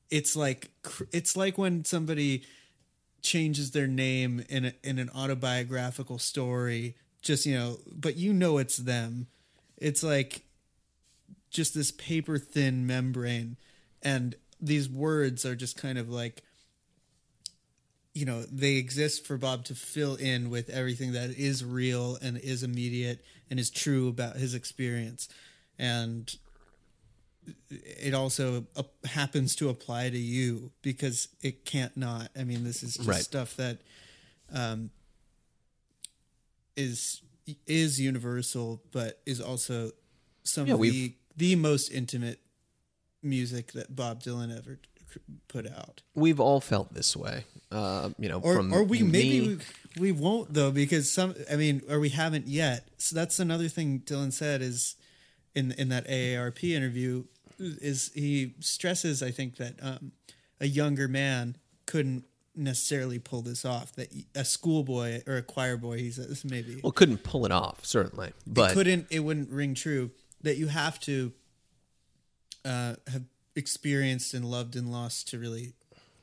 [0.09, 0.69] it's like
[1.11, 2.43] it's like when somebody
[3.21, 8.57] changes their name in a, in an autobiographical story just you know but you know
[8.57, 9.27] it's them
[9.77, 10.43] it's like
[11.53, 13.57] just this paper thin membrane
[14.03, 16.43] and these words are just kind of like
[18.13, 22.37] you know they exist for bob to fill in with everything that is real and
[22.37, 25.29] is immediate and is true about his experience
[25.79, 26.35] and
[27.69, 32.83] it also uh, happens to apply to you because it can't not i mean this
[32.83, 33.23] is just Right.
[33.23, 33.79] stuff that
[34.53, 34.89] um
[36.75, 37.21] is
[37.67, 39.91] is universal but is also
[40.43, 40.95] some Yeah, of
[41.35, 42.39] the most intimate
[43.21, 44.79] music that Bob Dylan ever
[45.47, 46.01] put out.
[46.15, 47.45] we've all felt this way.
[47.71, 49.59] Uh, you know, Or from or we maybe
[49.97, 52.87] we, we won't though because some I mean or we haven't yet.
[52.97, 54.95] So that's another thing Dylan said is
[55.55, 57.23] in in that AARP interview
[57.59, 60.11] is he stresses I think that um,
[60.59, 65.97] a younger man couldn't necessarily pull this off that a schoolboy or a choir boy
[65.97, 70.11] he says maybe well couldn't pull it off certainly, but couldn't it wouldn't ring true
[70.43, 71.31] that you have to
[72.65, 73.23] uh, have
[73.55, 75.73] experienced and loved and lost to really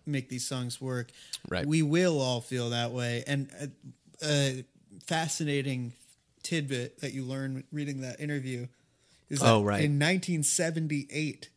[0.06, 1.10] make these songs work.
[1.48, 1.66] Right.
[1.66, 4.64] We will all feel that way, and a, a
[5.06, 5.92] fascinating
[6.42, 8.66] tidbit that you learn reading that interview
[9.28, 9.84] is that Oh, right.
[9.84, 11.50] in 1978,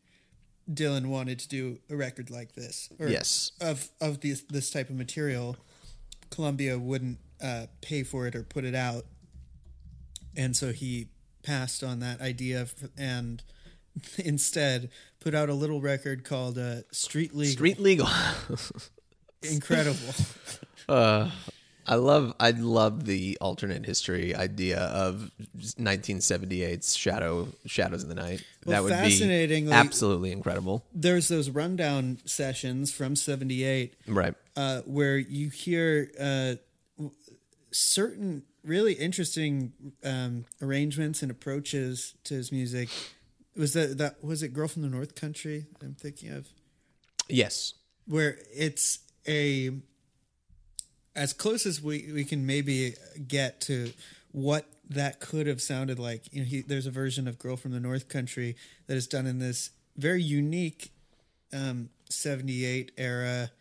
[0.72, 2.90] Dylan wanted to do a record like this.
[3.00, 3.52] Or Yes.
[3.60, 5.58] Of of this this type of material,
[6.30, 9.06] Columbia wouldn't uh, pay for it or put it out,
[10.36, 11.08] and so he
[11.44, 13.44] passed on that idea f- and
[14.18, 17.54] instead put out a little record called uh, Street Legal.
[17.54, 18.08] Street legal.
[19.44, 20.14] Incredible.
[21.86, 28.42] I love I love the alternate history idea of 1978's Shadow Shadows of the Night.
[28.66, 30.86] Well, that would be fascinatingly- absolutely incredible.
[30.94, 34.34] There's those rundown sessions from 78 Right.
[34.56, 36.56] uh, where you hear uh,
[37.72, 39.74] certain really interesting
[40.04, 42.90] um, arrangements and approaches to his music.
[43.56, 44.54] Was that that was it?
[44.54, 45.66] Girl from the North Country.
[45.82, 46.48] I'm thinking of
[47.30, 47.74] Yes.
[48.06, 49.72] where it's a
[51.16, 52.96] as close as we we can maybe
[53.28, 53.92] get to
[54.32, 56.34] what that could have sounded like.
[56.34, 58.56] You know, he, there's a version of "Girl from the North Country"
[58.88, 60.92] that is done in this very unique
[61.54, 63.52] um, '78 era.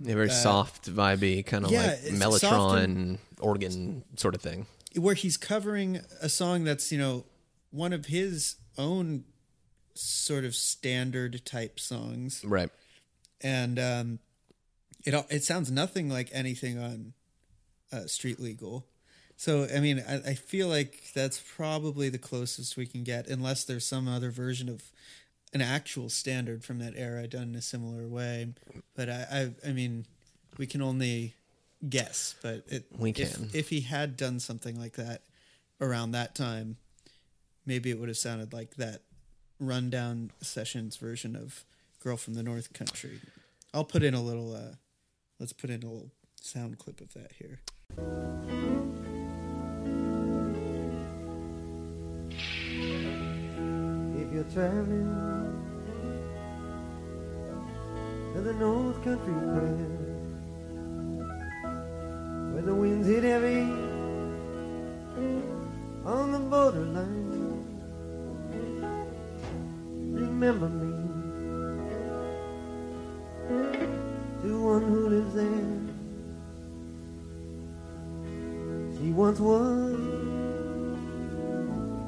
[0.00, 4.66] A very soft, vibey, kind of Uh, yeah, like Mellotron organ sort of thing.
[4.96, 7.24] where he's covering a song that's you know
[7.70, 9.24] one of his own
[9.94, 12.70] sort of standard type songs Right.
[13.42, 14.18] and um
[15.04, 17.12] it it sounds nothing like anything on
[17.92, 18.86] uh, street legal
[19.36, 23.64] so i mean I, I feel like that's probably the closest we can get unless
[23.64, 24.82] there's some other version of
[25.52, 28.54] an actual standard from that era done in a similar way.
[28.94, 29.26] But i
[29.64, 30.06] i, I mean
[30.58, 31.34] we can only
[31.88, 33.48] guess but it We if, can.
[33.54, 35.22] if he had done something like that
[35.80, 36.76] around that time
[37.64, 39.00] maybe it would have sounded like that
[39.58, 41.64] rundown sessions version of
[42.02, 43.20] girl from the north country.
[43.72, 44.74] I'll put in a little uh
[45.38, 46.10] let's put in a little
[46.42, 47.60] sound clip of that here.
[54.16, 55.08] If you're traveling
[58.40, 59.86] to the North Country Fair,
[62.52, 63.62] where the winds hit heavy
[66.06, 67.64] on the borderline,
[70.14, 70.90] remember me
[74.42, 75.80] to one who lives there.
[78.96, 79.92] She once was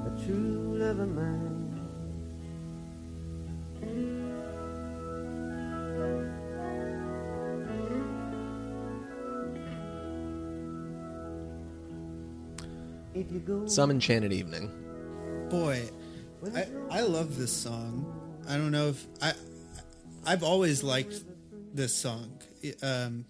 [0.07, 1.51] a true love of mine.
[13.66, 14.70] Some enchanted evening.
[15.50, 15.88] boy
[16.54, 18.04] i i love this song.
[18.48, 19.32] I don't know if i
[20.26, 21.22] i've always liked
[21.74, 22.40] this song.
[22.62, 23.24] It, um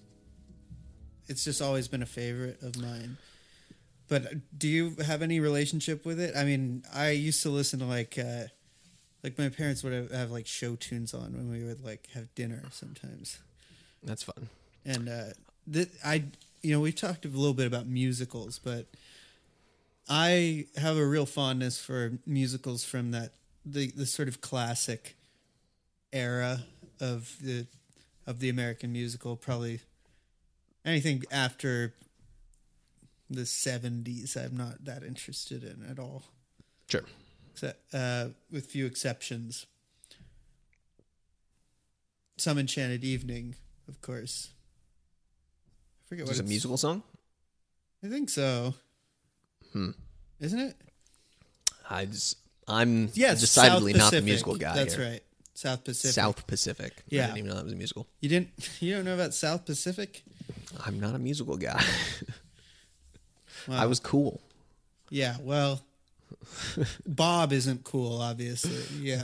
[1.28, 3.16] it's just always been a favorite of mine.
[4.08, 6.34] But do you have any relationship with it?
[6.36, 8.44] I mean i used to listen to like uh
[9.22, 12.34] like my parents would have, have like show tunes on when we would like have
[12.34, 13.38] dinner sometimes.
[14.02, 14.48] That's fun.
[14.86, 15.24] and uh
[15.72, 16.24] th- i
[16.62, 18.86] you know we've talked a little bit about musicals but
[20.08, 23.32] i have a real fondness for musicals from that
[23.64, 25.16] the the sort of classic
[26.12, 26.64] era
[27.00, 27.66] of the
[28.26, 29.80] of the american musical probably
[30.84, 31.94] anything after
[33.30, 36.24] the 70s i'm not that interested in at all
[36.88, 37.04] Sure.
[37.52, 39.64] Except, uh, with few exceptions
[42.36, 43.54] some enchanted evening
[43.88, 44.50] of course
[46.04, 47.02] I forget Is what this a musical song?
[48.04, 48.74] I think so.
[49.72, 49.90] Hmm.
[50.40, 50.76] Isn't it?
[51.88, 55.04] I just, I'm Yeah, decidedly not the musical guy That's here.
[55.10, 55.22] right.
[55.54, 56.14] South Pacific.
[56.14, 56.92] South Pacific.
[56.98, 57.26] I Yeah.
[57.26, 58.06] didn't even know that was a musical.
[58.20, 58.48] You didn't?
[58.80, 60.22] You don't know about South Pacific?
[60.84, 61.82] I'm not a musical guy.
[63.68, 63.82] Wow.
[63.82, 64.40] I was cool.
[65.08, 65.36] Yeah.
[65.40, 65.84] Well,
[67.06, 68.80] Bob isn't cool, obviously.
[69.00, 69.22] Yeah.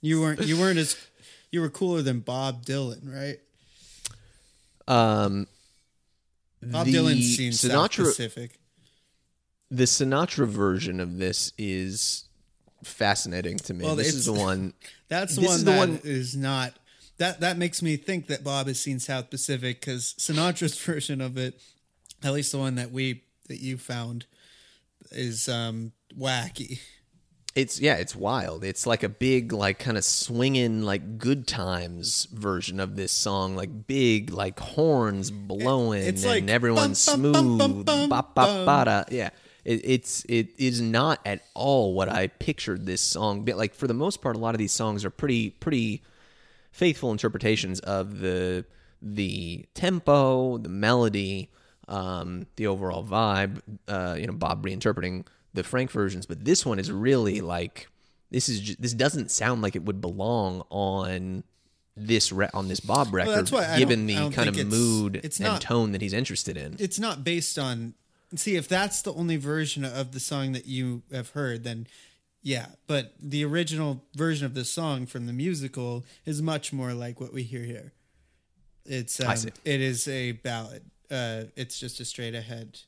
[0.00, 0.40] You weren't.
[0.46, 0.96] You weren't as.
[1.50, 3.38] You were cooler than Bob Dylan, right?
[4.88, 5.46] Um,
[6.62, 8.58] Bob the Dylan's seen South Pacific.
[9.70, 12.24] The Sinatra version of this is
[12.82, 13.84] fascinating to me.
[13.84, 14.74] Well, this is the one.
[15.08, 16.74] That's the one is the that one- is not.
[17.18, 21.36] That that makes me think that Bob has seen South Pacific because Sinatra's version of
[21.38, 21.60] it,
[22.22, 24.26] at least the one that we that you found,
[25.10, 26.80] is um wacky.
[27.54, 28.64] It's yeah, it's wild.
[28.64, 33.54] It's like a big, like kind of swinging, like good times version of this song,
[33.54, 37.86] like big, like horns blowing, it's and like everyone's bum, bum, bum, smooth.
[37.86, 39.04] bum, bum, ba, ba, bum.
[39.12, 39.30] Yeah,
[39.64, 43.44] it, it's it is not at all what I pictured this song.
[43.44, 46.02] But like for the most part, a lot of these songs are pretty pretty
[46.72, 48.64] faithful interpretations of the
[49.02, 51.50] the tempo, the melody.
[51.86, 53.60] um, the overall vibe.
[53.86, 57.88] Uh, you know, Bob reinterpreting the Frank versions, but this one is really like
[58.30, 61.44] this is just, this doesn't sound like it would belong on
[61.96, 65.20] this re- on this Bob record, that's why I given the kind of it's- mood
[65.22, 66.74] it's and not- tone that he's interested in.
[66.80, 67.92] it's not based on
[68.36, 71.86] see if that's the only version of the song that you have heard then
[72.42, 77.20] yeah but the original version of the song from the musical is much more like
[77.20, 77.92] what we hear here.
[78.86, 82.80] It's um, it is a ballad uh it's just a straight ahead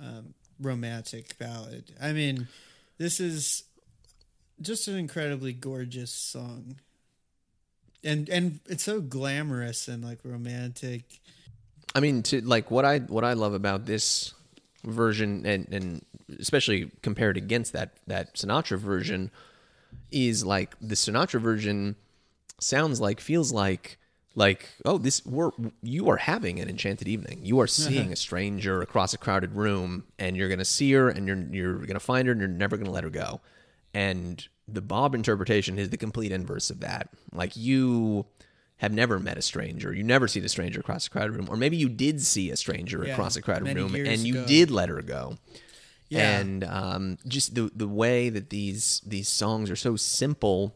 [0.00, 1.92] um romantic ballad.
[2.00, 2.48] I mean
[2.98, 3.64] this is
[4.60, 6.76] just an incredibly gorgeous song.
[8.04, 11.02] And and it's so glamorous and like romantic.
[11.94, 14.34] I mean, to like what I what I love about this
[14.84, 16.04] version, and and
[16.38, 19.30] especially compared against that that Sinatra version,
[20.10, 21.96] is like the Sinatra version
[22.60, 23.98] sounds like feels like
[24.34, 25.50] like oh this we're
[25.82, 27.40] you are having an enchanted evening.
[27.42, 31.26] You are seeing a stranger across a crowded room, and you're gonna see her, and
[31.26, 33.40] you're you're gonna find her, and you're never gonna let her go.
[33.94, 37.08] And the Bob interpretation is the complete inverse of that.
[37.32, 38.26] Like you
[38.78, 39.92] have never met a stranger.
[39.94, 42.56] You never seen a stranger across a crowded room, or maybe you did see a
[42.56, 44.46] stranger Yeah, across a crowded room and you ago.
[44.46, 45.36] did let her go.
[46.08, 46.38] Yeah.
[46.40, 50.74] And um, just the the way that these these songs are so simple,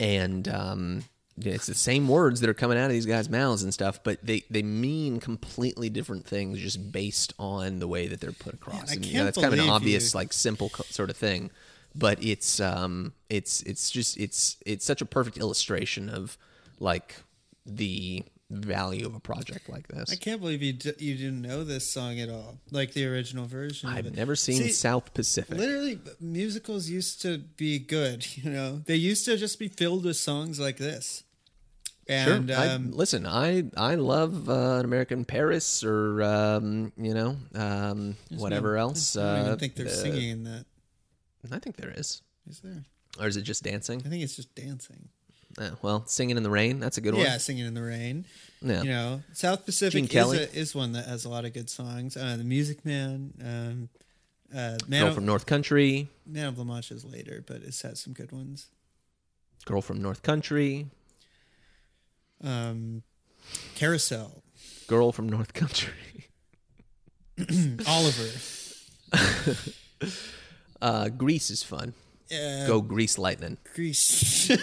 [0.00, 1.04] and um,
[1.38, 4.18] it's the same words that are coming out of these guys' mouths and stuff, but
[4.24, 8.90] they they mean completely different things just based on the way that they're put across.
[8.90, 11.16] I and you know, that's kind of an obvious you- like simple co- sort of
[11.16, 11.50] thing,
[11.94, 16.38] but it's um it's it's just it's it's such a perfect illustration of
[16.78, 17.16] like
[17.64, 20.12] the value of a project like this.
[20.12, 23.46] I can't believe you d- you didn't know this song at all, like the original
[23.46, 23.88] version.
[23.88, 25.58] I've never seen See, South Pacific.
[25.58, 28.26] Literally, musicals used to be good.
[28.36, 31.24] You know, they used to just be filled with songs like this.
[32.06, 32.58] And sure.
[32.58, 38.16] I, um, listen, I I love uh, an American Paris or um, you know um,
[38.30, 39.16] whatever else.
[39.16, 40.66] I don't even uh, think they're uh, singing in that.
[41.50, 42.84] I think there is, Is there?
[43.20, 44.02] or is it just dancing?
[44.04, 45.08] I think it's just dancing.
[45.58, 46.80] Eh, well, singing in the rain.
[46.80, 47.22] That's a good one.
[47.22, 48.26] Yeah, singing in the rain.
[48.60, 48.82] Yeah.
[48.82, 50.38] You know, South Pacific Gene is, Kelly.
[50.38, 52.16] a, is one that has a lot of good songs.
[52.16, 53.88] Uh, the Music Man, um,
[54.54, 56.08] uh, Man, Girl of, from North Country.
[56.26, 58.66] Man of La Mancha is later, but it's had some good ones.
[59.64, 60.86] Girl from North Country.
[62.44, 63.02] Um,
[63.76, 64.42] Carousel,
[64.86, 65.92] Girl from North Country.
[67.86, 68.28] Oliver.
[70.82, 71.94] Uh, Grease is fun.
[72.32, 73.58] Uh, Go Grease Lightning.
[73.74, 74.48] Grease.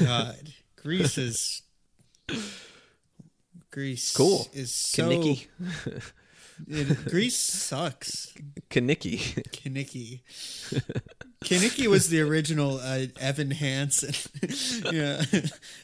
[0.00, 1.62] God, Grease is
[3.70, 4.16] Grease.
[4.16, 4.48] Cool.
[4.52, 5.46] Is so Kenickie.
[6.68, 8.32] it, Grease sucks.
[8.70, 9.42] Kenickie.
[9.50, 10.20] Kenickie.
[11.44, 14.14] Kenickie was the original uh, Evan Hansen,
[14.94, 15.22] yeah,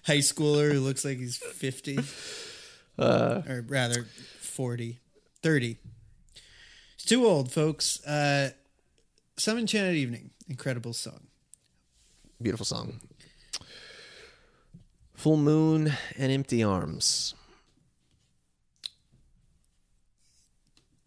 [0.06, 1.98] high schooler who looks like he's fifty,
[2.98, 3.42] Uh.
[3.48, 4.04] or rather
[4.40, 4.98] 40,
[5.42, 5.78] 30.
[7.06, 8.04] Too old, folks.
[8.04, 8.50] Uh,
[9.36, 11.28] Some Enchanted Evening, incredible song.
[12.42, 13.00] Beautiful song.
[15.14, 17.34] Full Moon and Empty Arms.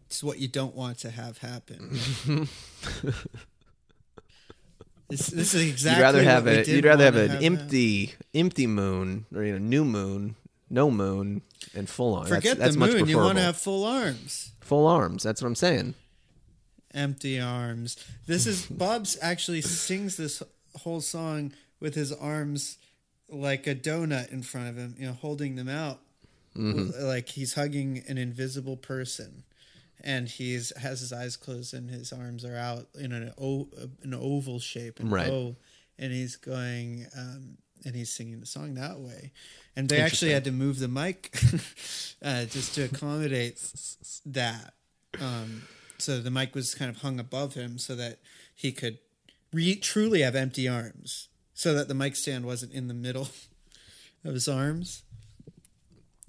[0.08, 1.91] It's what you don't want to have happen.
[5.10, 6.00] this, this is exactly.
[6.00, 7.45] you'd rather have a you'd rather have an happen.
[7.45, 10.36] empty empty moon or you know new moon,
[10.70, 11.41] no moon,
[11.76, 12.30] and full arms.
[12.30, 13.07] Forget that's, that's the much moon.
[13.09, 14.51] You want to have full arms.
[14.61, 15.24] full arms.
[15.24, 15.95] That's what I'm saying.
[16.93, 17.97] empty arms.
[18.28, 20.41] This is Bob's actually sings this
[20.78, 22.78] whole song with his arms
[23.30, 25.99] like a donut in front of him, you know, holding them out,
[26.57, 27.05] Mm-hmm.
[27.05, 29.43] like he's hugging an invisible person,
[30.03, 33.67] and he's has his eyes closed and his arms are out in an o,
[34.01, 35.30] an oval shape, an Right.
[35.30, 35.55] O,
[35.99, 37.05] and he's going.
[37.17, 39.32] Um, and he's singing the song that way,
[39.76, 41.38] and they actually had to move the mic
[42.24, 43.60] uh, just to accommodate
[44.26, 44.74] that.
[45.20, 45.64] Um,
[45.98, 48.20] so the mic was kind of hung above him so that
[48.56, 49.00] he could
[49.52, 53.30] re- truly have empty arms, so that the mic stand wasn't in the middle
[54.26, 55.04] of his arms.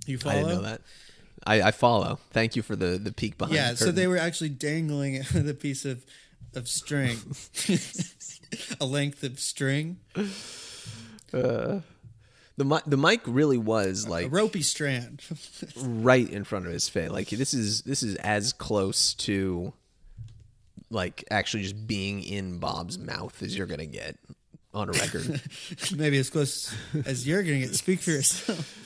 [0.06, 0.34] You follow?
[0.34, 0.80] I didn't know that.
[1.46, 2.18] I, I follow.
[2.30, 3.54] Thank you for the the peek behind.
[3.54, 6.04] Yeah, the so they were actually dangling the piece of
[6.54, 7.18] of string,
[8.80, 9.98] a length of string,
[11.32, 15.22] the the mic really was a like ropey strand.
[15.76, 17.10] right in front of his face.
[17.10, 19.72] Like this is this is as close to
[20.90, 24.16] like actually just being in Bob's mouth as you're gonna get
[24.74, 25.40] on a record.
[25.96, 26.74] Maybe as close
[27.06, 27.74] as you're getting it.
[27.74, 28.76] Speak for yourself.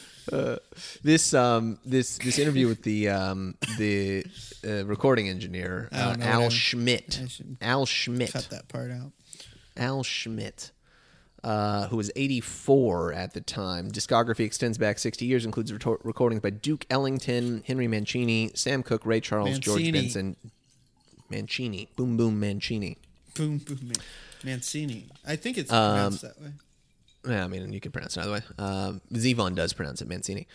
[1.03, 4.25] this um this this interview with the um the
[4.67, 7.21] uh, recording engineer uh, Al Schmitt
[7.61, 9.13] Al Schmitt Cut that part out.
[9.77, 10.71] Al Schmitt
[11.45, 13.91] uh, who was 84 at the time.
[13.93, 19.05] Discography extends back 60 years, includes retor- recordings by Duke Ellington, Henry Mancini, Sam Cooke,
[19.07, 20.37] Ray Charles, George Benson,
[21.31, 22.97] Mancini, Boom Boom Mancini.
[23.35, 23.97] Boom, boom, man.
[24.45, 25.07] Mancini.
[25.27, 26.51] I think it's Um, pronounced that way.
[27.27, 28.43] Yeah, I mean, you can pronounce it either way.
[28.59, 30.47] Um, Zevon does pronounce it Mancini.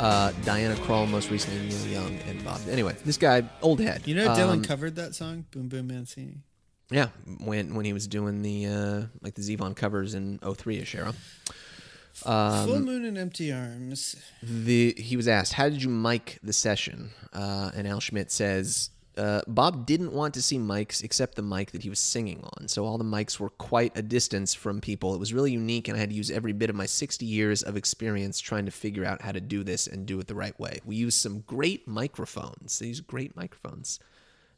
[0.00, 2.60] Uh, Diana Krall, most recently Neil Young and Bob.
[2.70, 4.02] Anyway, this guy, old head.
[4.06, 6.38] You know, Dylan Um, covered that song, Boom Boom Mancini.
[6.90, 7.08] Yeah,
[7.44, 11.14] when when he was doing the uh, like the Zevon covers in 03ish era.
[12.24, 14.16] Um, Full Moon and Empty Arms.
[14.42, 18.90] the he was asked, "How did you mic the session?" Uh, and Al Schmitt says,
[19.20, 22.68] uh, "Bob didn't want to see mics except the mic that he was singing on,
[22.68, 25.14] so all the mics were quite a distance from people.
[25.14, 27.62] It was really unique, and I had to use every bit of my 60 years
[27.62, 30.58] of experience trying to figure out how to do this and do it the right
[30.58, 30.80] way.
[30.84, 32.78] We used some great microphones.
[32.78, 34.00] these great microphones."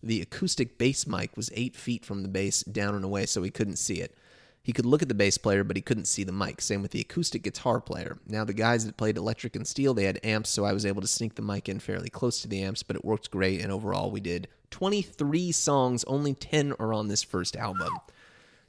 [0.03, 3.51] The acoustic bass mic was eight feet from the bass, down and away, so he
[3.51, 4.17] couldn't see it.
[4.65, 6.61] He could look at the bass player, but he couldn't see the mic.
[6.61, 8.19] Same with the acoustic guitar player.
[8.29, 11.01] Now, the guys that played electric and steel, they had amps, so I was able
[11.03, 13.61] to sneak the mic in fairly close to the amps, but it worked great.
[13.61, 16.05] And overall, we did 23 songs.
[16.05, 17.93] Only 10 are on this first album.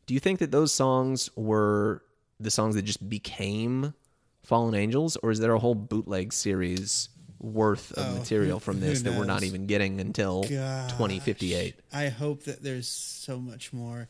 [0.08, 2.02] Do you think that those songs were
[2.40, 3.94] the songs that just became
[4.44, 9.02] Fallen Angels, or is there a whole bootleg series worth of Oh, material from this
[9.04, 10.92] that we're not even getting until Gosh.
[10.92, 11.76] 2058?
[11.94, 14.08] I hope that there's so much more.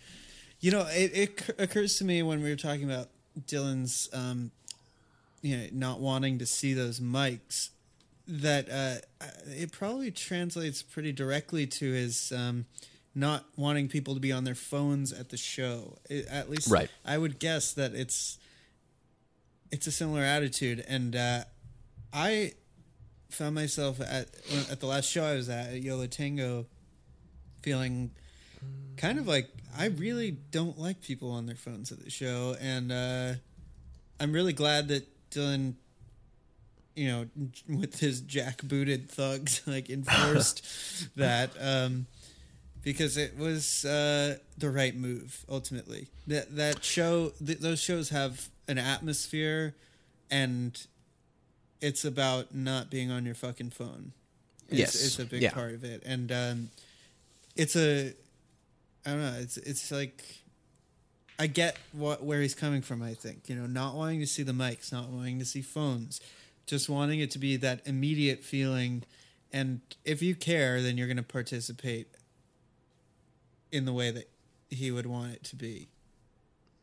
[0.64, 4.50] You know, it, it occurs to me when we were talking about Dylan's, um,
[5.42, 7.72] you know, not wanting to see those mics,
[8.30, 12.66] that uh, it probably translates pretty directly to his um,
[13.14, 15.98] not wanting people to be on their phones at the show.
[16.10, 16.90] It, at least, Right.
[17.04, 18.38] I would guess that it's
[19.70, 21.44] it's a similar attitude, and uh,
[22.14, 22.54] I
[23.30, 24.30] found myself at
[24.72, 26.68] at the last show I was at at Yo La Tengo,
[27.62, 28.12] feeling
[28.96, 32.92] kind of like I really don't like people on their phones at the show, and
[32.92, 33.34] uh,
[34.20, 35.74] I'm really glad that Dylan,
[36.96, 37.26] you know,
[37.78, 40.66] with his jack-booted thugs, like enforced
[41.16, 42.06] that um,
[42.84, 46.08] because it was uh, the right move ultimately.
[46.28, 49.76] That that show, th- those shows have an atmosphere,
[50.30, 50.80] and
[51.82, 54.14] it's about not being on your fucking phone.
[54.70, 55.06] It's, Yes.
[55.06, 55.52] it's a big Yeah.
[55.52, 56.70] part of it, and um,
[57.56, 58.14] it's a
[59.06, 59.38] I don't know.
[59.40, 60.24] It's it's like
[61.38, 63.02] I get what where he's coming from.
[63.02, 66.22] I think you know, not wanting to see the mics, not wanting to see phones,
[66.66, 69.04] just wanting it to be that immediate feeling.
[69.52, 72.08] And if you care, then you're going to participate
[73.72, 74.30] in the way that
[74.70, 75.90] he would want it to be.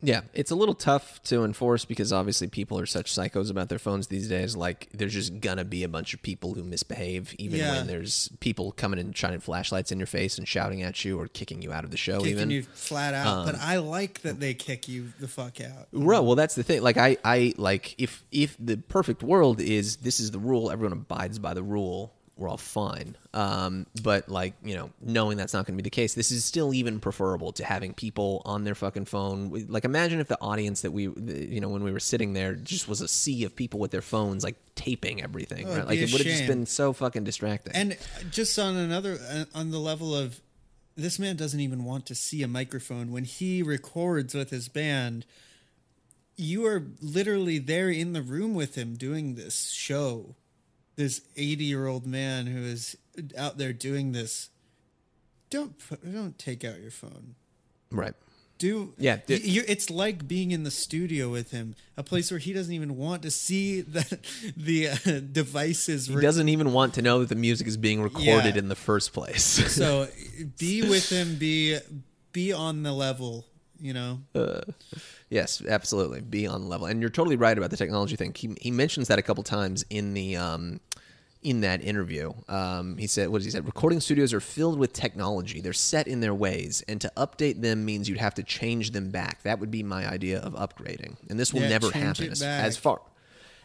[0.02, 3.78] Yeah, it's a little tough to enforce because obviously people are such psychos about their
[3.78, 4.56] phones these days.
[4.56, 7.72] Like, there's just gonna be a bunch of people who misbehave, even Yeah.
[7.76, 11.28] when there's people coming and shining flashlights in your face and shouting at you or
[11.28, 12.18] kicking you out of the show.
[12.18, 15.60] Kicking even you flat out, but um, I like that they kick you the fuck
[15.60, 15.88] out.
[15.92, 16.20] Right.
[16.20, 16.82] Well, that's the thing.
[16.82, 20.92] Like, I, I like if if the perfect world is this is the rule, everyone
[20.92, 22.12] abides by the rule.
[22.40, 23.18] We're all fine.
[23.34, 26.42] Um, but like you know, knowing that's not going to be the case, this is
[26.42, 29.66] still even preferable to having people on their fucking phone.
[29.68, 32.88] Like, imagine if the audience that we, you know, when we were sitting there, just
[32.88, 35.68] was a sea of people with their phones, like taping everything.
[35.68, 35.86] Oh, right?
[35.86, 37.74] Like, it would have just been so fucking distracting.
[37.76, 37.98] And
[38.30, 40.40] just on another, uh, on the level of
[40.96, 45.26] this man doesn't even want to see a microphone when he records with his band.
[46.36, 50.36] You are literally there in the room with him doing this show.
[51.00, 52.94] This eighty-year-old man who is
[53.36, 54.50] out there doing this.
[55.48, 57.34] Don't put, don't take out your phone.
[57.90, 58.14] right.
[58.58, 62.36] Do Yeah, d- you, it's like being in the studio with him, a place where
[62.38, 64.18] he doesn't even want to see the
[64.54, 66.06] the uh, devices.
[66.08, 68.58] He doesn't even want to know that the music is being recorded Yeah.
[68.58, 69.42] in the first place.
[69.74, 70.06] so
[70.58, 71.78] be with him be
[72.32, 73.46] be on the level
[73.80, 74.20] you know
[75.30, 76.20] Yes, absolutely.
[76.20, 76.86] Be on level.
[76.86, 78.34] And you're totally right about the technology thing.
[78.36, 80.80] He, he mentions that a couple times in the um,
[81.42, 82.32] in that interview.
[82.48, 83.64] Um, he said, "What does he said?
[83.64, 85.60] Recording studios are filled with technology.
[85.60, 89.10] They're set in their ways, and to update them means you'd have to change them
[89.10, 89.42] back.
[89.44, 92.32] That would be my idea of upgrading, and this will Yeah, never happen.
[92.32, 93.00] As, as far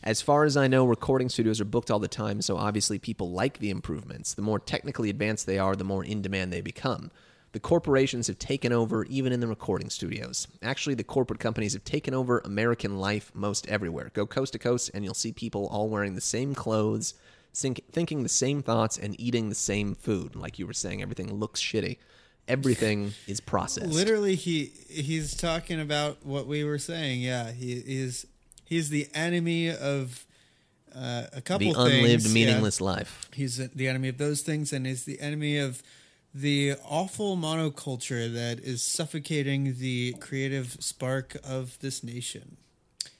[0.04, 3.32] as far as I know, recording studios are booked all the time, so obviously people
[3.32, 4.36] like the improvements.
[4.36, 7.10] The more technically advanced they are, the more in demand they become.
[7.56, 10.46] The corporations have taken over even in the recording studios.
[10.62, 14.12] Actually, the corporate companies have taken over American life most everywhere.
[14.14, 17.14] Go coast to coast, and you'll see people all wearing the same clothes,
[17.54, 20.36] think, thinking the same thoughts, and eating the same food.
[20.36, 21.96] Like you were saying, everything looks shitty.
[22.46, 23.88] Everything is processed.
[23.88, 27.22] Literally, he he's talking about what we were saying.
[27.22, 28.28] Yeah, he is
[28.66, 30.26] he's the enemy of
[30.94, 32.04] uh, a couple the things.
[32.04, 32.34] unlived, yeah.
[32.34, 33.30] meaningless life.
[33.34, 35.82] He's the enemy of those things, and is the enemy of
[36.36, 42.58] the awful monoculture that is suffocating the creative spark of this nation.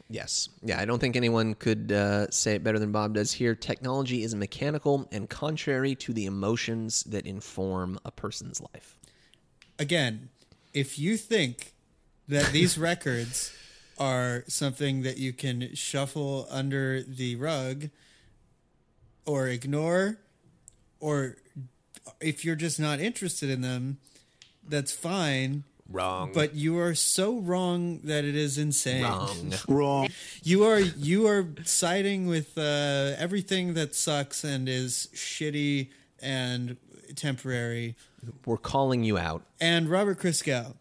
[0.10, 0.50] Yes.
[0.62, 3.56] Yeah, I don't think anyone could uh, say it better than Bob does here.
[3.56, 8.98] Technology is mechanical and contrary to the emotions that inform a person's life.
[9.80, 10.28] Again,
[10.74, 11.74] if you think
[12.28, 13.56] that these records
[13.98, 17.90] are something that you can shuffle under the rug
[19.26, 20.18] or ignore,
[21.00, 21.38] or
[22.20, 23.98] if you're just not interested in them,
[24.68, 25.64] that's fine.
[25.90, 26.32] Wrong.
[26.34, 29.04] But you are so wrong that it is insane.
[29.04, 29.54] Wrong.
[29.68, 30.08] Wrong.
[30.42, 35.90] You are you are siding with uh, everything that sucks and is shitty
[36.22, 36.78] and
[37.16, 37.96] temporary.
[38.46, 39.44] We're calling you out.
[39.62, 40.74] And Robert Christgau,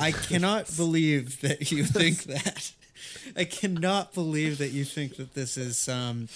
[0.00, 2.72] I cannot believe that you think that.
[3.36, 6.28] I cannot believe that you think that this is um,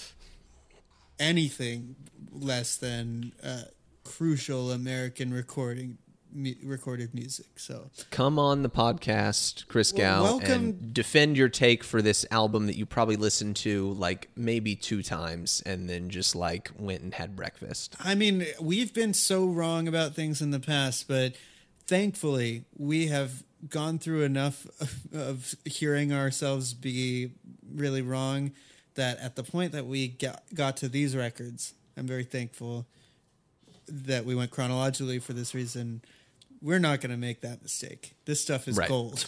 [1.19, 1.97] anything
[2.33, 3.63] less than uh,
[4.07, 5.99] crucial American recording
[6.33, 7.59] mu- recorded music.
[7.59, 12.25] So Come on the podcast, Chris Well, Gow, welcome- and defend your take for this
[12.31, 17.03] album that you probably listened to like maybe two times and then just like went
[17.03, 17.97] and had breakfast.
[18.01, 21.35] I mean, we've been so wrong about things in the past, but
[21.87, 27.33] thankfully we have gone through enough of, of hearing ourselves be
[27.75, 28.53] really wrong
[28.95, 32.87] that at the point that we got, got to these records, I'm very thankful
[33.89, 36.03] that we went chronologically for this reason.
[36.63, 38.15] We're not going to make that mistake.
[38.25, 38.89] This stuff is Right.
[38.89, 39.27] gold.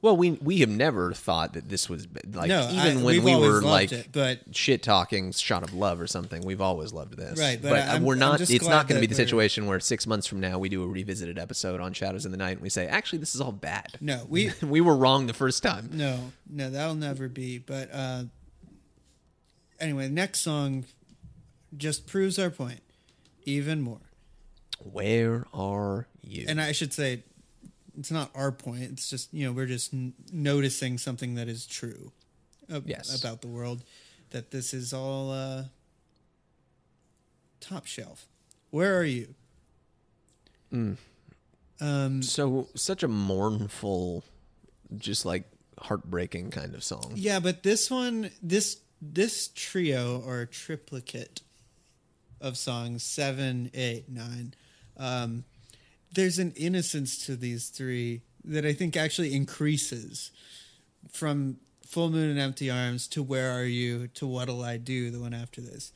[0.00, 3.36] Well, we we have never thought that this was like No, even I- when we
[3.36, 6.42] were like it, but- shit talking shot of love or something.
[6.44, 8.40] We've always loved this, Right, but But, I'm- uh, we're I'm not.
[8.40, 10.88] It's not going to be the situation where six months from now we do a
[10.88, 13.92] revisited episode on Shadows in the Night and we say actually this is all bad.
[14.00, 15.90] No, we we were wrong the first time.
[15.92, 17.58] No, no, that'll never be.
[17.58, 18.24] But uh,
[19.78, 20.84] anyway, next song
[21.76, 22.80] just proves our point
[23.44, 24.00] even more.
[24.78, 26.46] Where are you?
[26.48, 27.22] And I should say,
[27.98, 28.82] it's not our point.
[28.84, 32.12] It's just you know we're just n- noticing something that is true
[32.72, 33.18] ab- Yes.
[33.22, 33.84] about the world.
[34.30, 35.64] That this is all uh,
[37.60, 38.26] top shelf.
[38.70, 39.34] Where are you?
[41.80, 44.24] Um, so such a mournful,
[44.96, 45.44] just like
[45.78, 47.12] heartbreaking kind of song.
[47.14, 51.42] Yeah, but this one, this this trio or triplicate
[52.42, 54.54] of songs, seven, eight, nine,
[54.98, 55.44] um,
[56.12, 60.30] there's an innocence to these three that I think actually increases
[61.10, 65.20] from Full Moon and Empty Arms to Where Are You to What'll I Do, the
[65.20, 65.92] one after this.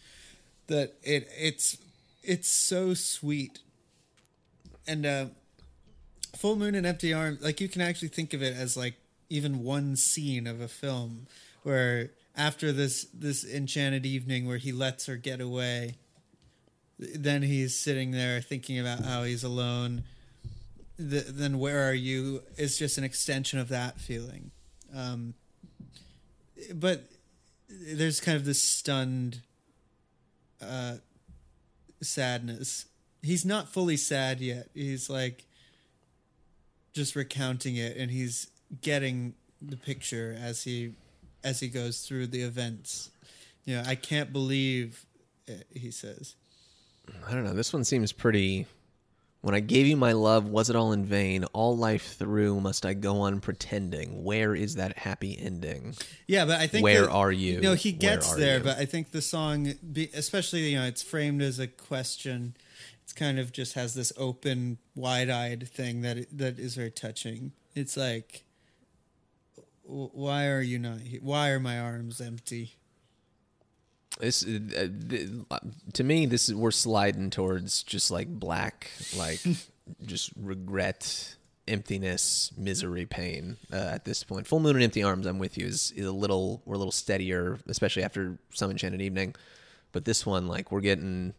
[0.68, 1.76] That it it's
[2.22, 3.60] it's so sweet.
[4.86, 5.26] And uh
[6.36, 8.94] Full Moon and Empty Arms, like you can actually think of it as like
[9.28, 11.26] even one scene of a film
[11.62, 15.94] where after this this enchanted evening where he lets her get away,
[16.98, 20.04] then he's sitting there thinking about how he's alone.
[20.98, 24.50] The, then where are you is just an extension of that feeling.
[24.94, 25.34] Um,
[26.74, 27.04] but
[27.68, 29.42] there's kind of this stunned
[30.62, 30.96] uh,
[32.00, 32.86] sadness.
[33.22, 34.68] He's not fully sad yet.
[34.74, 35.44] He's like
[36.92, 40.94] just recounting it, and he's getting the picture as he
[41.44, 43.10] as he goes through the events.
[43.64, 45.04] You know, I can't believe
[45.46, 46.36] it, he says.
[47.26, 47.52] I don't know.
[47.54, 48.66] This one seems pretty.
[49.42, 51.44] When I gave you my love, was it all in vain?
[51.52, 54.24] All life through, must I go on pretending?
[54.24, 55.94] Where is that happy ending?
[56.26, 57.60] Yeah, but I think Where that- are you?
[57.60, 58.64] No, he gets there, you?
[58.64, 59.72] but I think the song,
[60.14, 62.56] especially you know, it's framed as a question.
[63.04, 67.52] It's kind of just has this open, wide-eyed thing that that is very touching.
[67.76, 68.42] It's like,
[69.84, 71.00] why are you not?
[71.02, 71.20] Here?
[71.22, 72.74] Why are my arms empty?
[74.18, 75.30] This, uh, uh, th-
[75.94, 79.40] to me, this is we're sliding towards just like black, like
[80.06, 81.36] just regret,
[81.68, 83.58] emptiness, misery, pain.
[83.72, 85.26] Uh, at this point, full moon and empty arms.
[85.26, 85.66] I'm with you.
[85.66, 89.34] Is, is a little we're a little steadier, especially after some enchanted evening.
[89.92, 91.34] But this one, like we're getting,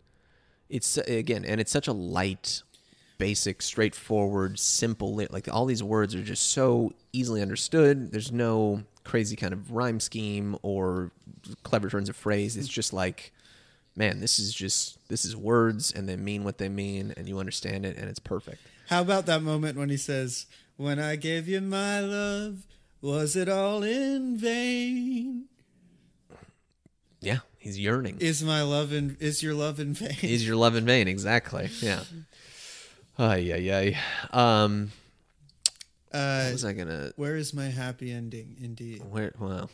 [0.69, 2.61] it's again, and it's such a light,
[3.17, 5.15] basic, straightforward, simple.
[5.29, 8.11] Like all these words are just so easily understood.
[8.11, 11.11] There's no crazy kind of rhyme scheme or
[11.63, 12.57] clever turns of phrase.
[12.57, 13.31] It's just like,
[13.95, 17.39] man, this is just this is words, and they mean what they mean, and you
[17.39, 18.59] understand it, and it's perfect.
[18.89, 20.45] How about that moment when he says,
[20.75, 22.67] "When I gave you my love,
[23.01, 25.45] was it all in vain?
[27.21, 28.17] Yeah, he's yearning.
[28.19, 29.15] Is my love in?
[29.21, 31.07] Is your love in vain?" Is your love in vain?
[31.07, 31.69] Exactly.
[31.81, 32.03] Yeah.
[33.19, 33.97] Ay, ay, ay.
[34.31, 34.91] Um,
[36.11, 37.11] Uh, was I gonna?
[37.15, 38.55] where is my happy ending?
[38.61, 39.03] Indeed.
[39.09, 39.33] Where?
[39.39, 39.69] Well,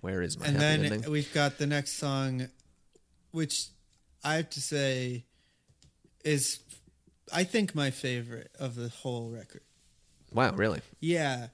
[0.00, 0.74] where is my happy ending?
[0.74, 1.10] and then ending?
[1.10, 2.48] we've got the next song,
[3.30, 3.68] which
[4.22, 5.24] I have to say
[6.24, 6.60] is,
[7.32, 9.62] I think, my favorite of the whole record.
[10.32, 10.80] Wow, really?
[11.00, 11.48] Yeah,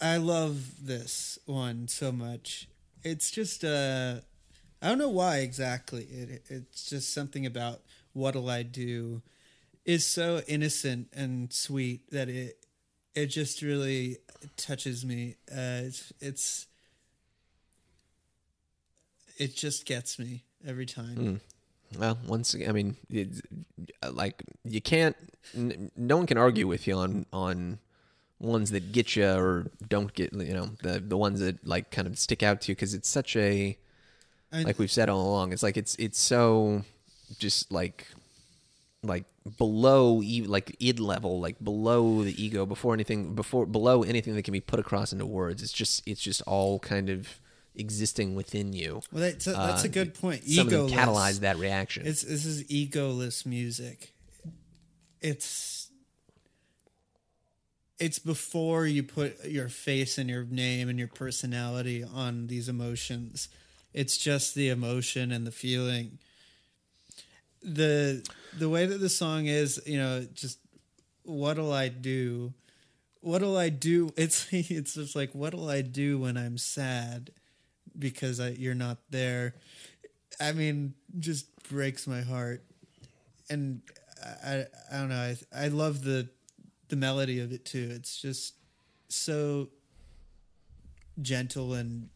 [0.00, 2.68] I love this one so much.
[3.02, 4.16] It's just uh,
[4.82, 6.04] I don't know why exactly.
[6.04, 7.80] It it's just something about
[8.12, 9.22] what'll I do
[9.84, 12.59] is so innocent and sweet that it
[13.14, 14.18] it just really
[14.56, 15.36] touches me.
[15.50, 16.66] Uh, it's it's
[19.38, 21.40] it just gets me every time.
[21.98, 23.42] Well, once again, I mean, it's,
[24.12, 25.16] like you can't.
[25.56, 27.78] N- no one can argue with you on on
[28.38, 30.32] ones that get you or don't get.
[30.32, 33.08] You know, the the ones that like kind of stick out to you because it's
[33.08, 33.76] such a
[34.52, 35.52] like we've said all along.
[35.52, 36.84] It's like it's it's so
[37.38, 38.06] just like
[39.02, 39.24] like
[39.56, 44.52] below like id level like below the ego before anything before below anything that can
[44.52, 47.40] be put across into words it's just it's just all kind of
[47.74, 50.44] existing within you Well, that's a, that's a Uh, good point.
[50.44, 54.12] some of them catalyze that reaction It's this is egoless music.
[55.22, 55.90] It's
[57.98, 63.48] it's before you put your face and your name and your personality on these emotions.
[63.92, 66.18] It's just the emotion and the feeling.
[67.62, 68.26] The
[68.58, 70.58] the way that the song is, you know, just
[71.24, 72.54] what'll I do?
[73.20, 74.12] What'll I do?
[74.16, 77.30] It's it's just like what'll I do when I'm sad
[77.98, 79.54] because I, you're not there.
[80.40, 82.64] I mean, just breaks my heart.
[83.48, 83.82] And
[84.44, 85.16] I, I don't know.
[85.16, 86.28] I, I love the,
[86.88, 87.88] the melody of it too.
[87.92, 88.54] It's just
[89.08, 89.68] so
[91.20, 92.08] gentle and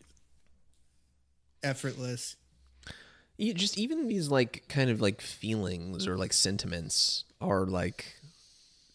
[1.63, 2.37] effortless.
[3.37, 8.15] You just even these like kind of like feelings or like sentiments are like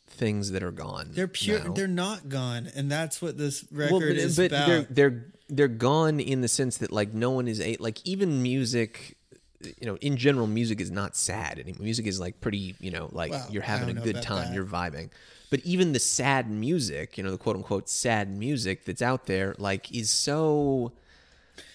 [0.07, 1.63] things that are gone They're pure.
[1.63, 1.73] now.
[1.73, 4.67] They're not gone, and that's what this record well, but, is but about.
[4.67, 8.41] they're they're they're gone in the sense that like no one is a like even
[8.43, 9.17] music
[9.61, 13.09] you know in general music is not sad anymore music is like pretty you know
[13.11, 14.53] like Well, you're having a good time that.
[14.53, 15.09] you're vibing
[15.49, 19.55] but even the sad music you know the quote unquote sad music that's out there
[19.57, 20.93] like is so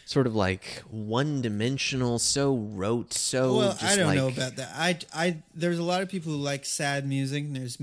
[0.06, 4.70] sort of like one dimensional so rote so well, I don't like, know about that.
[4.74, 7.44] I, I, there's a lot of people who like sad music.
[7.44, 7.78] And there's,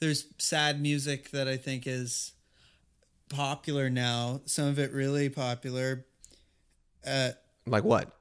[0.00, 2.32] there's sad music that I think is
[3.28, 4.40] popular now.
[4.44, 6.04] Some of it really popular.
[7.06, 7.30] Uh,
[7.66, 8.14] like what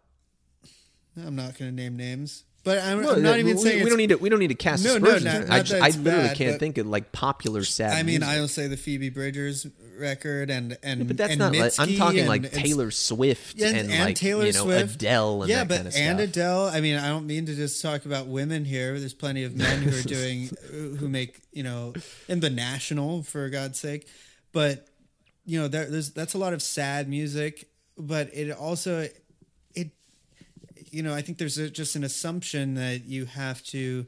[1.18, 3.90] I'm not going to name names, but I'm, I'm not we- even we, saying we
[3.90, 5.26] don't need to we don't need to cast No, no, aspersions.
[5.26, 7.92] not- I, not just, I literally bad, can't think of like popular sad.
[7.94, 8.28] I mean, music.
[8.28, 9.68] I'll say the Phoebe Bridgers
[10.02, 11.56] record and and but that's and not.
[11.56, 14.96] Like, I'm talking like Taylor Swift Yeah, and, like Taylor you know Swift.
[14.96, 16.20] Adele and yeah, but kind of and.
[16.20, 16.66] Adele.
[16.66, 19.00] I mean, I don't mean to just talk about women here.
[19.00, 21.94] There's plenty of men who are doing who make you know
[22.28, 24.08] in the national for God's sake,
[24.52, 24.88] but
[25.46, 29.08] you know there, there's that's a lot of sad music, but it also
[29.76, 29.92] it
[30.90, 34.06] you know I think there's a, just an assumption that you have to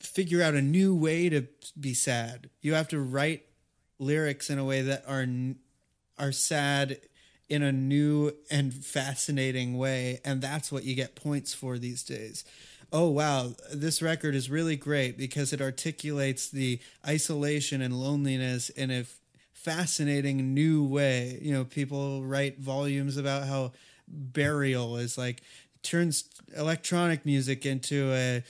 [0.00, 1.46] figure out a new way to
[1.78, 2.50] be sad.
[2.60, 3.44] You have to write
[4.02, 5.26] lyrics in a way that are
[6.18, 6.98] are sad
[7.48, 12.44] in a new and fascinating way, and that's what you get points for these days.
[12.92, 18.90] Oh wow, this record is really great because it articulates the isolation and loneliness in
[18.90, 19.16] a f-
[19.52, 21.38] fascinating new way.
[21.40, 23.72] You know, people write volumes about how
[24.08, 25.42] burial is like
[25.82, 26.24] turns
[26.56, 28.44] electronic music into a,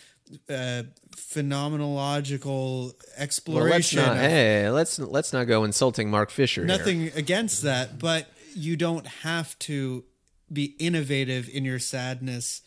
[0.48, 0.84] a
[1.16, 2.44] phenomenological
[2.80, 3.98] well, let's exploration.
[4.00, 4.16] not.
[4.16, 6.62] of- Hey, let's let's not go insulting Mark Fisher.
[6.62, 6.66] here.
[6.68, 10.04] nothing against that, but you don't have to
[10.52, 12.62] be innovative in your sadness.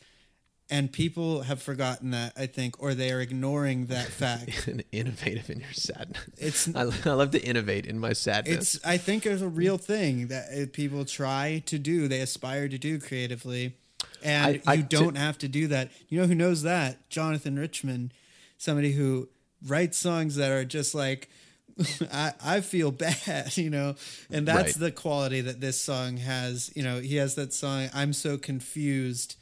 [0.67, 4.67] And people have forgotten that, I think, or they are ignoring that fact.
[4.91, 6.23] Innovative in your sadness.
[6.39, 6.69] It's-
[7.05, 8.73] I, I love to innovate in my sadness.
[8.75, 12.07] it's, I think, it's a real thing that uh, people try to do.
[12.07, 13.75] They aspire to do creatively,
[14.23, 15.91] and I- I- you don't have to do that.
[16.09, 17.09] You know who knows that?
[17.09, 18.11] Jonathan Richman,
[18.57, 19.29] somebody who
[19.65, 21.29] writes songs that are just like.
[22.13, 23.95] I, I feel bad, you know,
[24.31, 24.85] and that's Right.
[24.85, 26.71] the quality that this song has.
[26.73, 29.35] You know, he has that song, I'm so confused.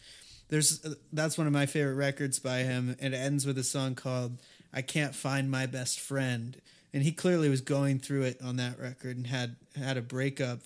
[0.49, 2.95] There's that's one of my favorite records by him.
[2.99, 4.39] It ends with a song called
[4.73, 6.59] I Can't Find My Best Friend.
[6.91, 10.61] And he clearly was going through it on that record and had had a breakup.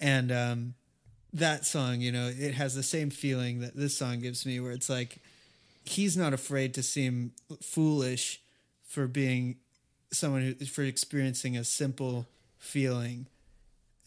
[0.00, 0.74] And um
[1.36, 4.72] that song, you know, it has the same feeling that this song gives me where
[4.72, 5.18] it's like
[5.84, 8.40] he's not afraid to seem foolish
[8.86, 9.56] for being
[10.10, 12.26] someone who for experiencing a simple
[12.58, 13.26] feeling.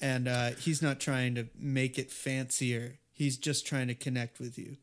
[0.02, 3.00] And uh, he's not trying to make it fancier.
[3.14, 4.78] He's just trying to connect with you.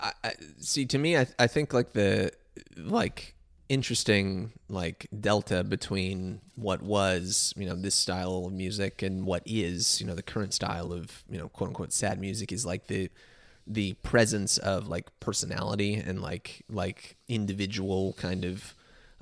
[0.00, 2.32] I, I, see, to me, I, I think like the
[2.76, 3.34] like
[3.70, 10.00] interesting like delta between what was you know this style of music and what is
[10.00, 13.08] you know the current style of you know quote unquote sad music is like the
[13.68, 18.74] the presence of like personality and like like individual kind of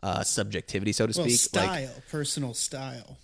[0.03, 3.19] uh subjectivity so to Well, speak style, like personal style.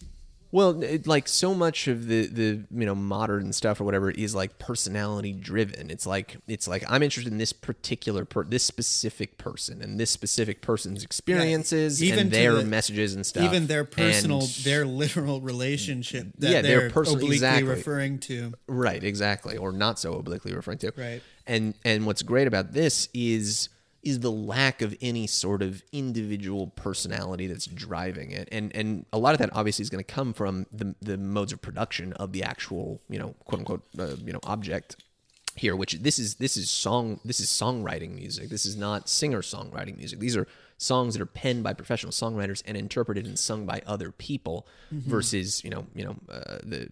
[0.55, 4.37] Well, it, like so much of the the you know modern stuff or whatever is
[4.37, 5.91] like personality driven.
[5.91, 10.13] It's like it's like I'm interested in this particular per this specific person and this
[10.13, 13.43] specific person's experiences even and their the- messages and stuff.
[13.45, 17.69] Even their personal, And- their literal relationship that Yeah, their they're personal- obliquely exactly.
[17.69, 18.53] referring to.
[18.69, 20.93] Right, exactly, or not so obliquely referring to.
[20.97, 21.21] Right.
[21.49, 23.71] And and what's great about this is
[24.05, 28.49] is the lack of any sort of individual personality that's driving it.
[28.53, 31.53] And and a lot of that obviously is going to come from the the modes
[31.53, 34.97] of production of the actual, you know, quote unquote, uh, you know, object
[35.57, 38.49] here which this is this is song this is songwriting music.
[38.49, 40.19] This is not singer songwriting music.
[40.19, 40.47] These are
[40.79, 45.63] songs that are penned by professional songwriters and interpreted and sung by other people versus
[45.65, 46.89] you know you know uh, the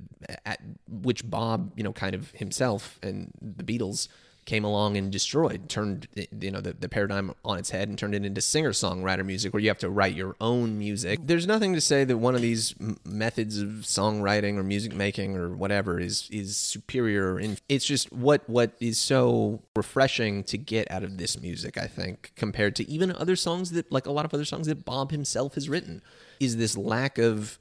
[0.46, 4.08] at which bob you know kind of himself and the beatles
[4.44, 6.08] came along and destroyed turned
[6.40, 9.52] you know the, the paradigm on its head and turned it into singer songwriter music
[9.52, 11.20] where you have to write your own music.
[11.22, 15.36] There's nothing to say that one of these m- methods of songwriting or music making
[15.36, 20.90] or whatever is is superior in it's just what what is so refreshing to get
[20.90, 24.24] out of this music i think compared to even other songs that like a lot
[24.24, 26.02] of other songs that bob himself has written.
[26.40, 27.58] Is this lack of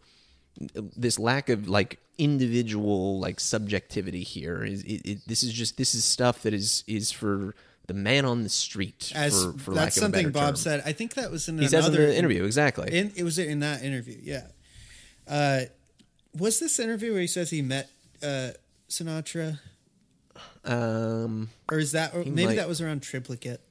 [0.97, 5.95] this lack of like individual like subjectivity here is it, it, this is just this
[5.95, 7.55] is stuff that is is for
[7.87, 10.55] the man on the street As for, for that's something Bob term.
[10.55, 10.83] said.
[10.85, 13.59] I think that was in he says in another interview exactly In, it was in
[13.61, 14.47] that interview, yeah.
[15.27, 15.61] Uh,
[16.37, 17.89] was this interview where he says he met
[18.23, 18.49] uh,
[18.89, 19.59] Sinatra,
[20.63, 23.61] um or is that, or maybe might- that was around Triplicate?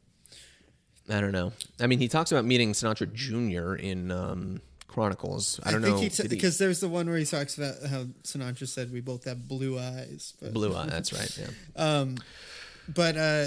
[1.08, 1.52] I don't know.
[1.80, 3.74] I mean, he talks about meeting Sinatra Jr.
[3.74, 4.60] in um,
[4.90, 5.60] Chronicles.
[5.62, 8.04] I don't think know did he- because there's the one where he talks about how
[8.24, 10.34] Sinatra said we both have blue eyes.
[10.40, 10.86] But, Blue Eye.
[10.86, 11.38] That's right.
[11.38, 12.14] Yeah.
[12.92, 13.46] But uh,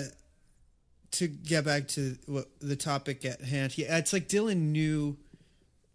[1.12, 5.18] to get back to what, the topic at hand, he, it's like Dylan knew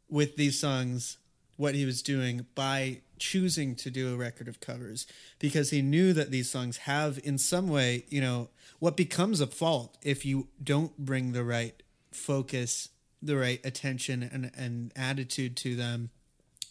[0.09, 1.19] with these songs
[1.57, 5.07] what he was doing by choosing to do a record of covers
[5.39, 9.47] because he knew that these songs have in some way, you know, what becomes a
[9.47, 11.83] fault if you don't bring the right
[12.13, 12.91] focus,
[13.23, 16.11] the right attention and, and attitude to them.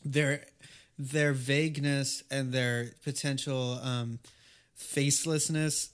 [0.05, 0.45] Their
[0.97, 4.19] their vagueness and their potential um,
[4.79, 5.89] facelessness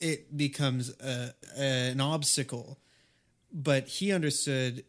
[0.00, 2.78] it becomes a, an obstacle.
[3.52, 4.84] But he understood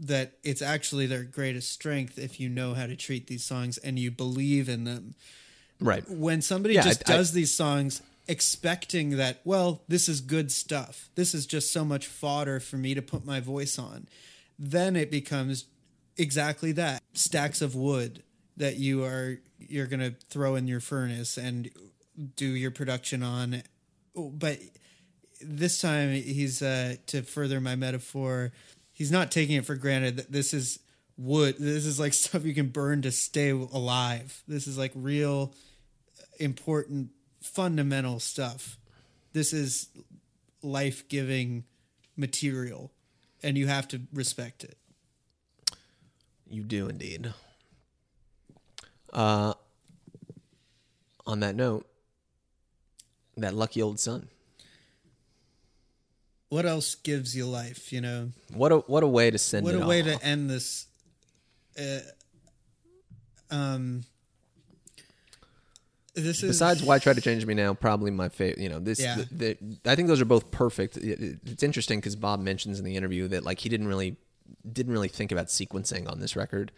[0.00, 3.98] that it's actually their greatest strength if you know how to treat these songs and
[3.98, 5.14] you believe in them.
[5.80, 6.04] Right.
[6.08, 10.52] When somebody Yeah, just I- I- does these songs expecting that, well, this is good
[10.52, 11.08] stuff.
[11.14, 14.08] This is just so much fodder for me to put my voice on.
[14.58, 15.66] Then it becomes
[16.16, 17.02] exactly that.
[17.14, 18.22] Stacks of wood
[18.56, 21.70] that you are you're going to throw in your furnace and
[22.36, 23.62] do your production on
[24.14, 24.58] but
[25.40, 28.52] this time he's uh to further my metaphor
[28.92, 30.78] he's not taking it for granted that this is
[31.16, 35.54] wood this is like stuff you can burn to stay alive this is like real
[36.38, 37.10] important
[37.42, 38.78] fundamental stuff
[39.32, 39.88] this is
[40.62, 41.64] life-giving
[42.16, 42.90] material
[43.42, 44.76] and you have to respect it
[46.48, 47.32] You do indeed.
[49.12, 49.54] Uh,
[51.26, 51.86] on that note,
[53.36, 54.28] that lucky old sun.
[56.50, 59.74] what else gives you life you know What a what a way to send what
[59.74, 60.86] a way to end this
[61.78, 62.00] uh,
[63.50, 64.04] um
[66.14, 67.74] this is Besides, why try to change me now?
[67.74, 68.58] Probably my favorite.
[68.62, 69.00] You know, this.
[69.00, 69.16] Yeah.
[69.30, 70.96] The, the, I think those are both perfect.
[70.96, 74.16] It- it- it's interesting because Bob mentions in the interview that like he didn't really
[74.70, 76.72] didn't really think about sequencing on this record.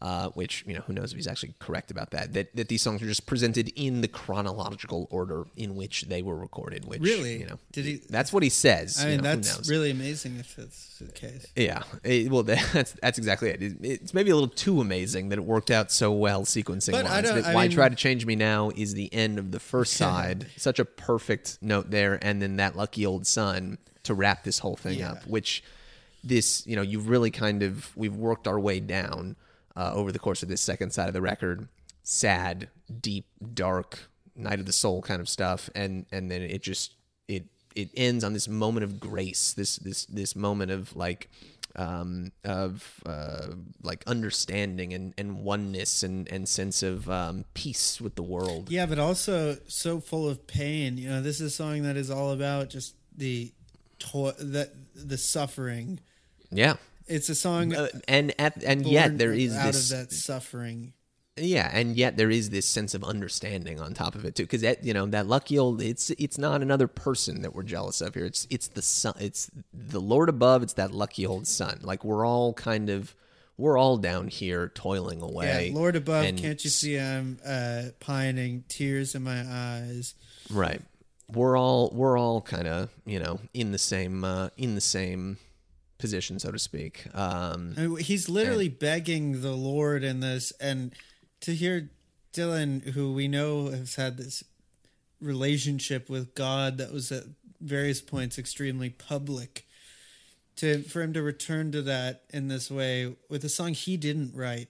[0.00, 2.32] Uh, which you know, who knows if he's actually correct about that?
[2.32, 6.36] That that these songs are just presented in the chronological order in which they were
[6.36, 6.84] recorded.
[6.84, 7.40] Which Really?
[7.40, 8.98] you know, Did he- That's what he says.
[9.00, 11.48] I you mean, know, that's really amazing if that's the case.
[11.56, 13.60] Yeah, It- well, that's that's exactly it.
[13.60, 17.04] It- It's maybe a little too amazing that it worked out so well sequencing But
[17.06, 17.24] I wise.
[17.24, 19.94] That I why mean- try to change me now is the end of the first
[19.94, 20.46] side.
[20.56, 24.76] Such a perfect note there, and then that lucky old sun to wrap this whole
[24.76, 25.10] thing Yeah.
[25.12, 25.26] up.
[25.26, 25.64] Which
[26.22, 29.34] this, you know, you've really kind of we've worked our way down
[29.78, 31.68] uh, over the course of this second side of the record.
[32.02, 32.68] Sad,
[33.00, 36.94] deep, dark, night of the soul kind of stuff, and and then it just
[37.28, 39.52] it it ends on this moment of grace.
[39.52, 41.30] This this this moment of like
[41.76, 43.48] um, of uh,
[43.82, 48.70] like understanding and, and oneness and, and sense of um, peace with the world.
[48.70, 50.98] Yeah, but also so full of pain.
[50.98, 53.52] You know, this is a song that is all about just the
[54.00, 56.00] to- that the suffering
[56.50, 56.76] Yeah.
[57.08, 59.58] It's a song Uh, and at, and yet there is this.
[59.60, 60.92] out this of that suffering.
[61.40, 64.62] Yeah, and yet there is this sense of understanding on top of it too, because
[64.62, 68.14] that you know that lucky old it's it's not another person that we're jealous of
[68.14, 68.24] here.
[68.24, 69.14] It's it's the sun.
[69.20, 70.62] It's the Lord above.
[70.64, 71.78] It's that lucky old sun.
[71.82, 73.14] Like we're all kind of
[73.56, 75.68] we're all down here toiling away.
[75.68, 80.14] Yeah, Lord above, and- can't you see I'm uh, pining, tears in my eyes.
[80.50, 80.80] Right.
[81.32, 85.38] We're all we're all kind of you know in the same uh, in the same
[85.98, 87.06] position, so to speak.
[87.14, 90.94] Um, I mean, he's literally begging the Lord in this, and
[91.40, 91.90] to hear
[92.32, 94.44] Dylan, who we know has had this
[95.20, 97.24] relationship with God that was at
[97.60, 99.66] various points extremely public,
[100.56, 104.34] to for him to return to that in this way with a song he didn't
[104.34, 104.68] write,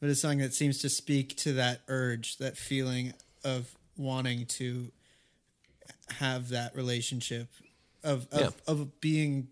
[0.00, 4.90] but a song that seems to speak to that urge, that feeling of wanting to
[6.18, 7.48] have that relationship,
[8.02, 8.50] of of, Yeah.
[8.72, 9.48] of being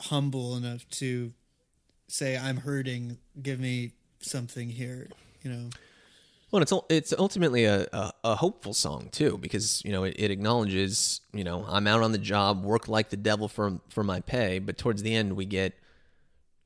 [0.00, 1.32] humble enough to
[2.08, 5.08] say I'm hurting, give me something here,
[5.42, 5.70] you know.
[6.50, 10.30] Well, it's it's ultimately a, a, a hopeful song too, because you know it, it
[10.32, 14.20] acknowledges you know I'm out on the job, work like the devil for for my
[14.20, 15.74] pay, but towards the end we get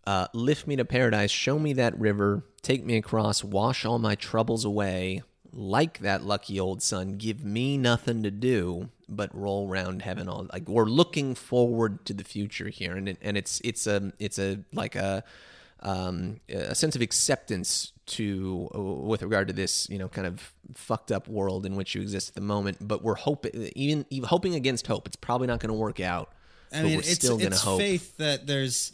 [0.06, 4.14] uh, lift me to paradise, show me that river, take me across, wash all my
[4.14, 5.22] troubles away,
[5.52, 10.46] like that lucky old sun, give me nothing to do but roll round heaven all
[10.52, 14.38] like we're looking forward to the future here, and it, and it's it's a it's
[14.38, 15.24] a like a
[15.80, 20.52] um, a sense of acceptance to uh, with regard to this you know kind of
[20.74, 22.78] fucked up world in which you exist at the moment.
[22.80, 25.06] But we're hoping even, even hoping against hope.
[25.06, 26.32] It's probably not going to work out
[26.74, 27.80] I but mean, we're it's still going to it's hope.
[27.80, 28.92] faith that there's.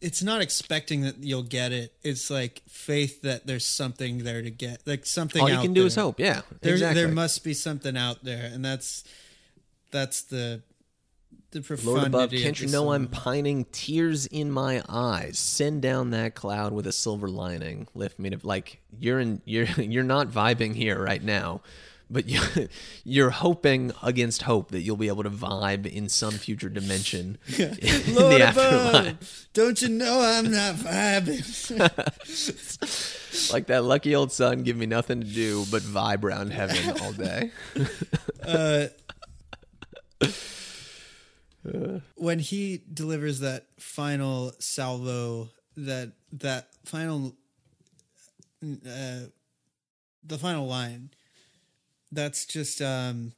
[0.00, 1.94] It's not expecting that you'll get it.
[2.02, 5.40] It's like faith that there's something there to get, like something.
[5.40, 5.86] all you can do there.
[5.86, 9.04] is hope yeah There, exactly there must be something out there, and that's
[9.90, 10.62] that's the
[11.54, 11.94] the profundity.
[11.94, 13.64] Lord above, can't you know I'm pining?
[13.72, 15.38] Tears in my eyes.
[15.38, 17.88] Send down that cloud with a silver lining.
[17.94, 19.40] Lift me to like you're in.
[19.46, 21.62] You're you're not vibing here right now,
[22.10, 22.40] but you
[23.04, 28.14] you're hoping against hope that you'll be able to vibe in some future dimension in
[28.14, 29.06] Lord the afterlife.
[29.06, 31.40] above, don't you know I'm not vibing?
[33.52, 37.12] Like that lucky old sun, give me nothing to do but vibe around heaven all
[37.12, 37.50] day.
[42.14, 47.34] when he delivers that final salvo, that that final,
[48.62, 49.20] uh,
[50.22, 51.10] the final line,
[52.14, 53.32] that's just um,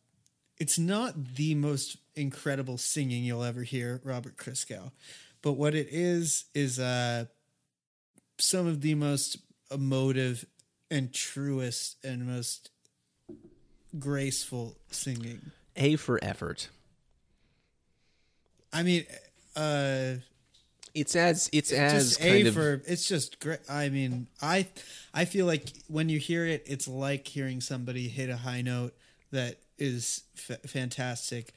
[0.58, 4.90] it's not the most incredible singing you'll ever hear, Robert Christgau,
[5.42, 7.26] but what it is is uh,
[8.38, 9.38] some of the most
[9.70, 10.46] emotive
[10.90, 12.70] and truest and most
[13.98, 15.50] graceful singing.
[15.76, 16.68] A for effort.
[18.72, 19.04] I mean,
[19.54, 20.14] uh,
[20.96, 23.60] It's as it's as just kind a of for it's just great.
[23.68, 24.66] I mean, I
[25.12, 28.94] I feel like when you hear it, it's like hearing somebody hit a high note
[29.30, 31.52] that is f- fantastic,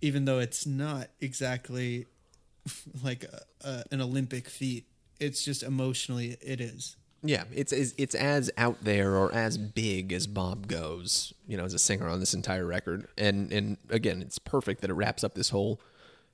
[0.00, 2.06] even though it's not exactly
[3.04, 4.84] like a, a, an Olympic feat.
[5.20, 6.96] It's just emotionally, it is.
[7.22, 11.64] Yeah, it's it's it's as out there or as big as Bob goes, you know,
[11.64, 13.06] as a singer on this entire record.
[13.18, 15.80] And and again, it's perfect that it wraps up this whole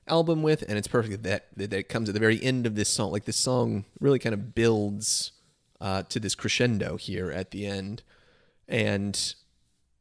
[0.08, 3.12] album with, and it's perfect that that, comes at the very end of this song.
[3.12, 5.32] Like this song really kind of builds
[5.80, 8.02] uh, to this crescendo here at the end,
[8.68, 9.34] and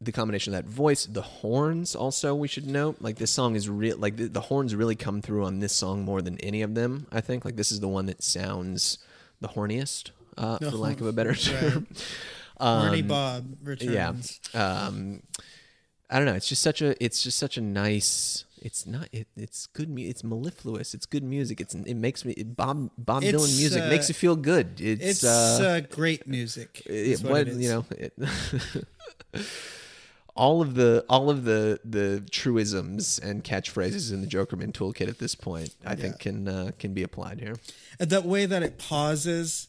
[0.01, 2.97] the combination of that voice, the horns also we should note.
[2.99, 3.97] Like this song is real.
[3.97, 7.07] Like the, the horns really come through on this song more than any of them.
[7.11, 7.45] I think.
[7.45, 8.99] Like this is the one that sounds
[9.41, 11.87] the horniest, uh, for lack of a better term.
[12.59, 13.45] Horny Bob
[13.81, 14.07] Yeah.
[14.11, 14.39] returns.
[14.53, 15.23] Um,
[16.09, 16.35] I don't know.
[16.35, 17.01] It's just such a.
[17.03, 18.44] It's just such a nice.
[18.65, 19.09] It's not.
[19.11, 19.89] It, it's good.
[19.91, 20.95] mu- It's mellifluous.
[20.95, 21.61] It's good music.
[21.61, 21.75] It's.
[21.75, 22.33] It makes me.
[22.33, 24.81] It, Bob Bob It's, Dylan music uh, makes you feel good.
[24.81, 25.03] It's.
[25.03, 26.81] It's uh, uh, great music.
[26.87, 27.61] it, is what what, it is.
[27.61, 27.85] you know.
[27.91, 29.45] It,
[30.35, 35.19] all of the all of the the truisms and catchphrases in the Jokermen toolkit at
[35.19, 37.57] this point, I think, can uh, can be applied here.
[37.99, 39.67] And that way that it pauses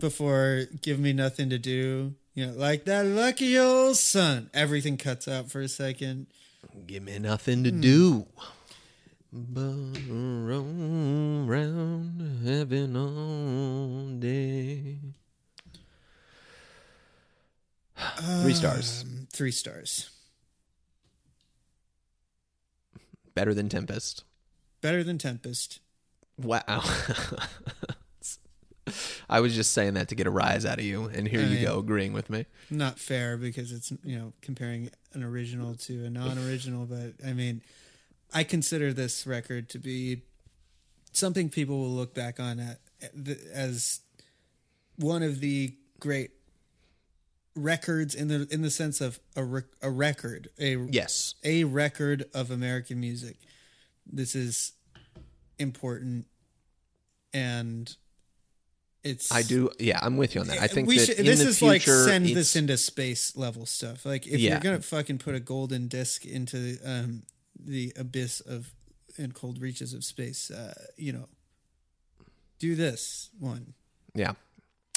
[0.00, 5.26] before give me nothing to do you know like that lucky old sun everything cuts
[5.26, 6.28] out for a second
[6.86, 7.80] Give me nothing to Hmm.
[7.80, 8.26] do.
[9.32, 9.74] But
[10.08, 14.98] roam round heaven all day.
[18.42, 19.02] Three stars.
[19.02, 20.10] Um, three stars
[23.34, 24.24] Better than Tempest.
[24.80, 25.80] better than tempest
[26.38, 26.60] Wow.
[29.30, 31.44] I was just saying that to get a rise out of you, and here I
[31.44, 32.46] you mean- go agreeing with me.
[32.70, 37.62] not fair because it's you know comparing an original to a non-original but i mean
[38.34, 40.20] i consider this record to be
[41.12, 42.78] something people will look back on at,
[43.54, 44.00] as
[44.96, 46.30] one of the great
[47.56, 51.34] records in the in the sense of a, rec- a record a Yes.
[51.42, 53.36] a record of American music.
[54.10, 54.72] This is
[55.58, 56.26] important,
[57.32, 57.94] and
[59.04, 59.32] it's.
[59.32, 59.70] I do.
[59.78, 60.60] Yeah, I'm with you on that.
[60.60, 64.04] I think we that should, this is future, like send this into space level stuff.
[64.04, 64.52] Like if Yeah.
[64.52, 67.22] you're gonna fucking put a golden disc into um,
[67.58, 68.72] the abyss of
[69.16, 71.28] and cold reaches of space, uh, you know,
[72.58, 73.74] do this one.
[74.14, 74.32] Yeah.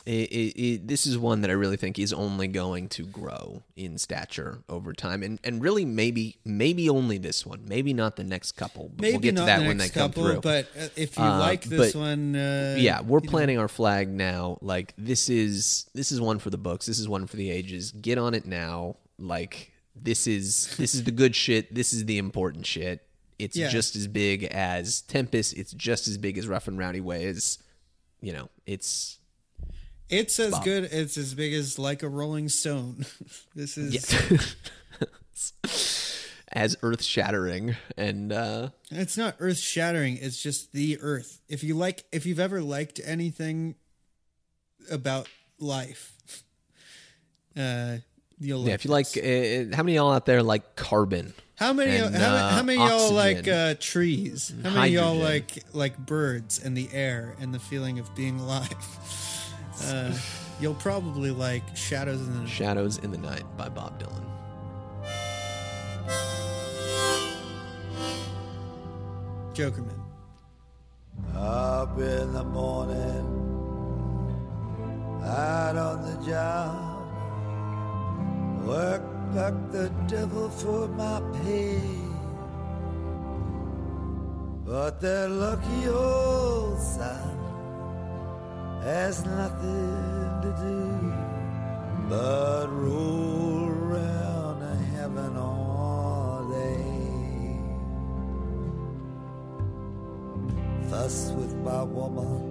[0.04, 3.62] It, it, it, this is one that I really think is only going to grow
[3.76, 8.24] in stature over time, and and really maybe maybe only this one, maybe not the
[8.24, 8.90] next couple.
[8.90, 10.42] But Maybe we'll get not to that the when they next come couple, through.
[10.42, 13.60] but uh, if you Uh, like this but- one, uh, yeah, we're you know, planting
[13.60, 14.58] our flag now.
[14.62, 16.88] Like this is this is one for the books.
[16.88, 17.92] This is one for the ages.
[17.92, 18.96] Get on it now.
[19.20, 21.76] Like this is this is the good shit.
[21.76, 23.06] This is the important shit.
[23.38, 23.70] It's Yeah.
[23.70, 25.54] just as big as Tempest.
[25.56, 27.60] It's just as big as Rough and Rowdy Ways.
[28.20, 29.20] You know, it's
[30.12, 30.64] It's as Bob.
[30.64, 30.84] good.
[30.92, 33.06] It's as big as like a Rolling Stone.
[33.56, 34.56] this is.
[36.54, 40.18] as earth shattering and uh It's not earth shattering.
[40.22, 41.40] It's just the earth.
[41.48, 43.76] If you like, if you've ever liked anything
[44.90, 46.14] about life,
[47.58, 47.98] uh,
[48.38, 48.68] you'll.
[48.68, 51.96] yeah if you like uh, how many of y'all out there like carbon how many?
[51.96, 54.52] and, how, uh, how many y'all like uh, trees?
[54.64, 58.40] How many of y'all like like birds and the air and the feeling of being
[58.40, 58.76] alive?
[59.86, 60.14] Uh,
[60.60, 64.32] you'll probably like shadows in the shadows in the night by bob dylan
[69.54, 70.00] Jokermen.
[71.36, 73.28] Up in the morning,
[75.24, 77.06] out on the job,
[78.66, 79.02] work
[79.34, 81.82] like the devil for my pay.
[84.66, 87.41] But that lucky old sun
[88.84, 91.14] has nothing to do
[92.10, 94.62] but roll around
[94.96, 97.02] heaven all day.
[100.92, 102.42] fuss with my woman,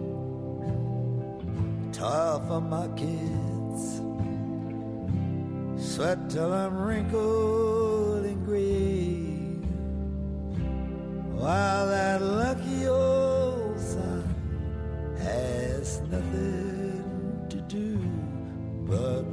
[1.93, 4.01] toil for my kids,
[5.77, 9.61] sweat till I'm wrinkled and gray,
[11.39, 14.25] while that lucky old sun
[15.19, 15.70] has
[16.11, 17.97] nothing to do
[18.87, 19.25] but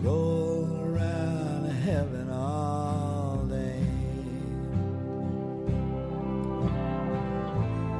[0.00, 3.82] roll around heaven all day.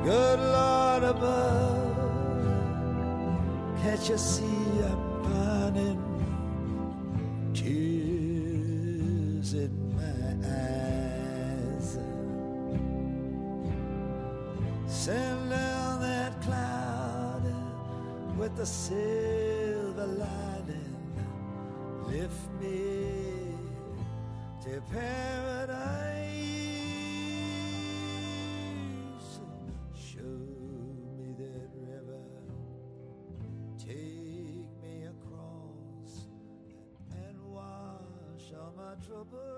[0.04, 1.96] Good Lord above,
[3.82, 4.67] can't you see
[18.58, 20.96] the silver lining,
[22.08, 23.54] lift me
[24.60, 26.18] to paradise.
[29.94, 30.40] Show
[31.14, 32.24] me that river,
[33.78, 36.26] take me across
[37.14, 39.57] and wash all my troubles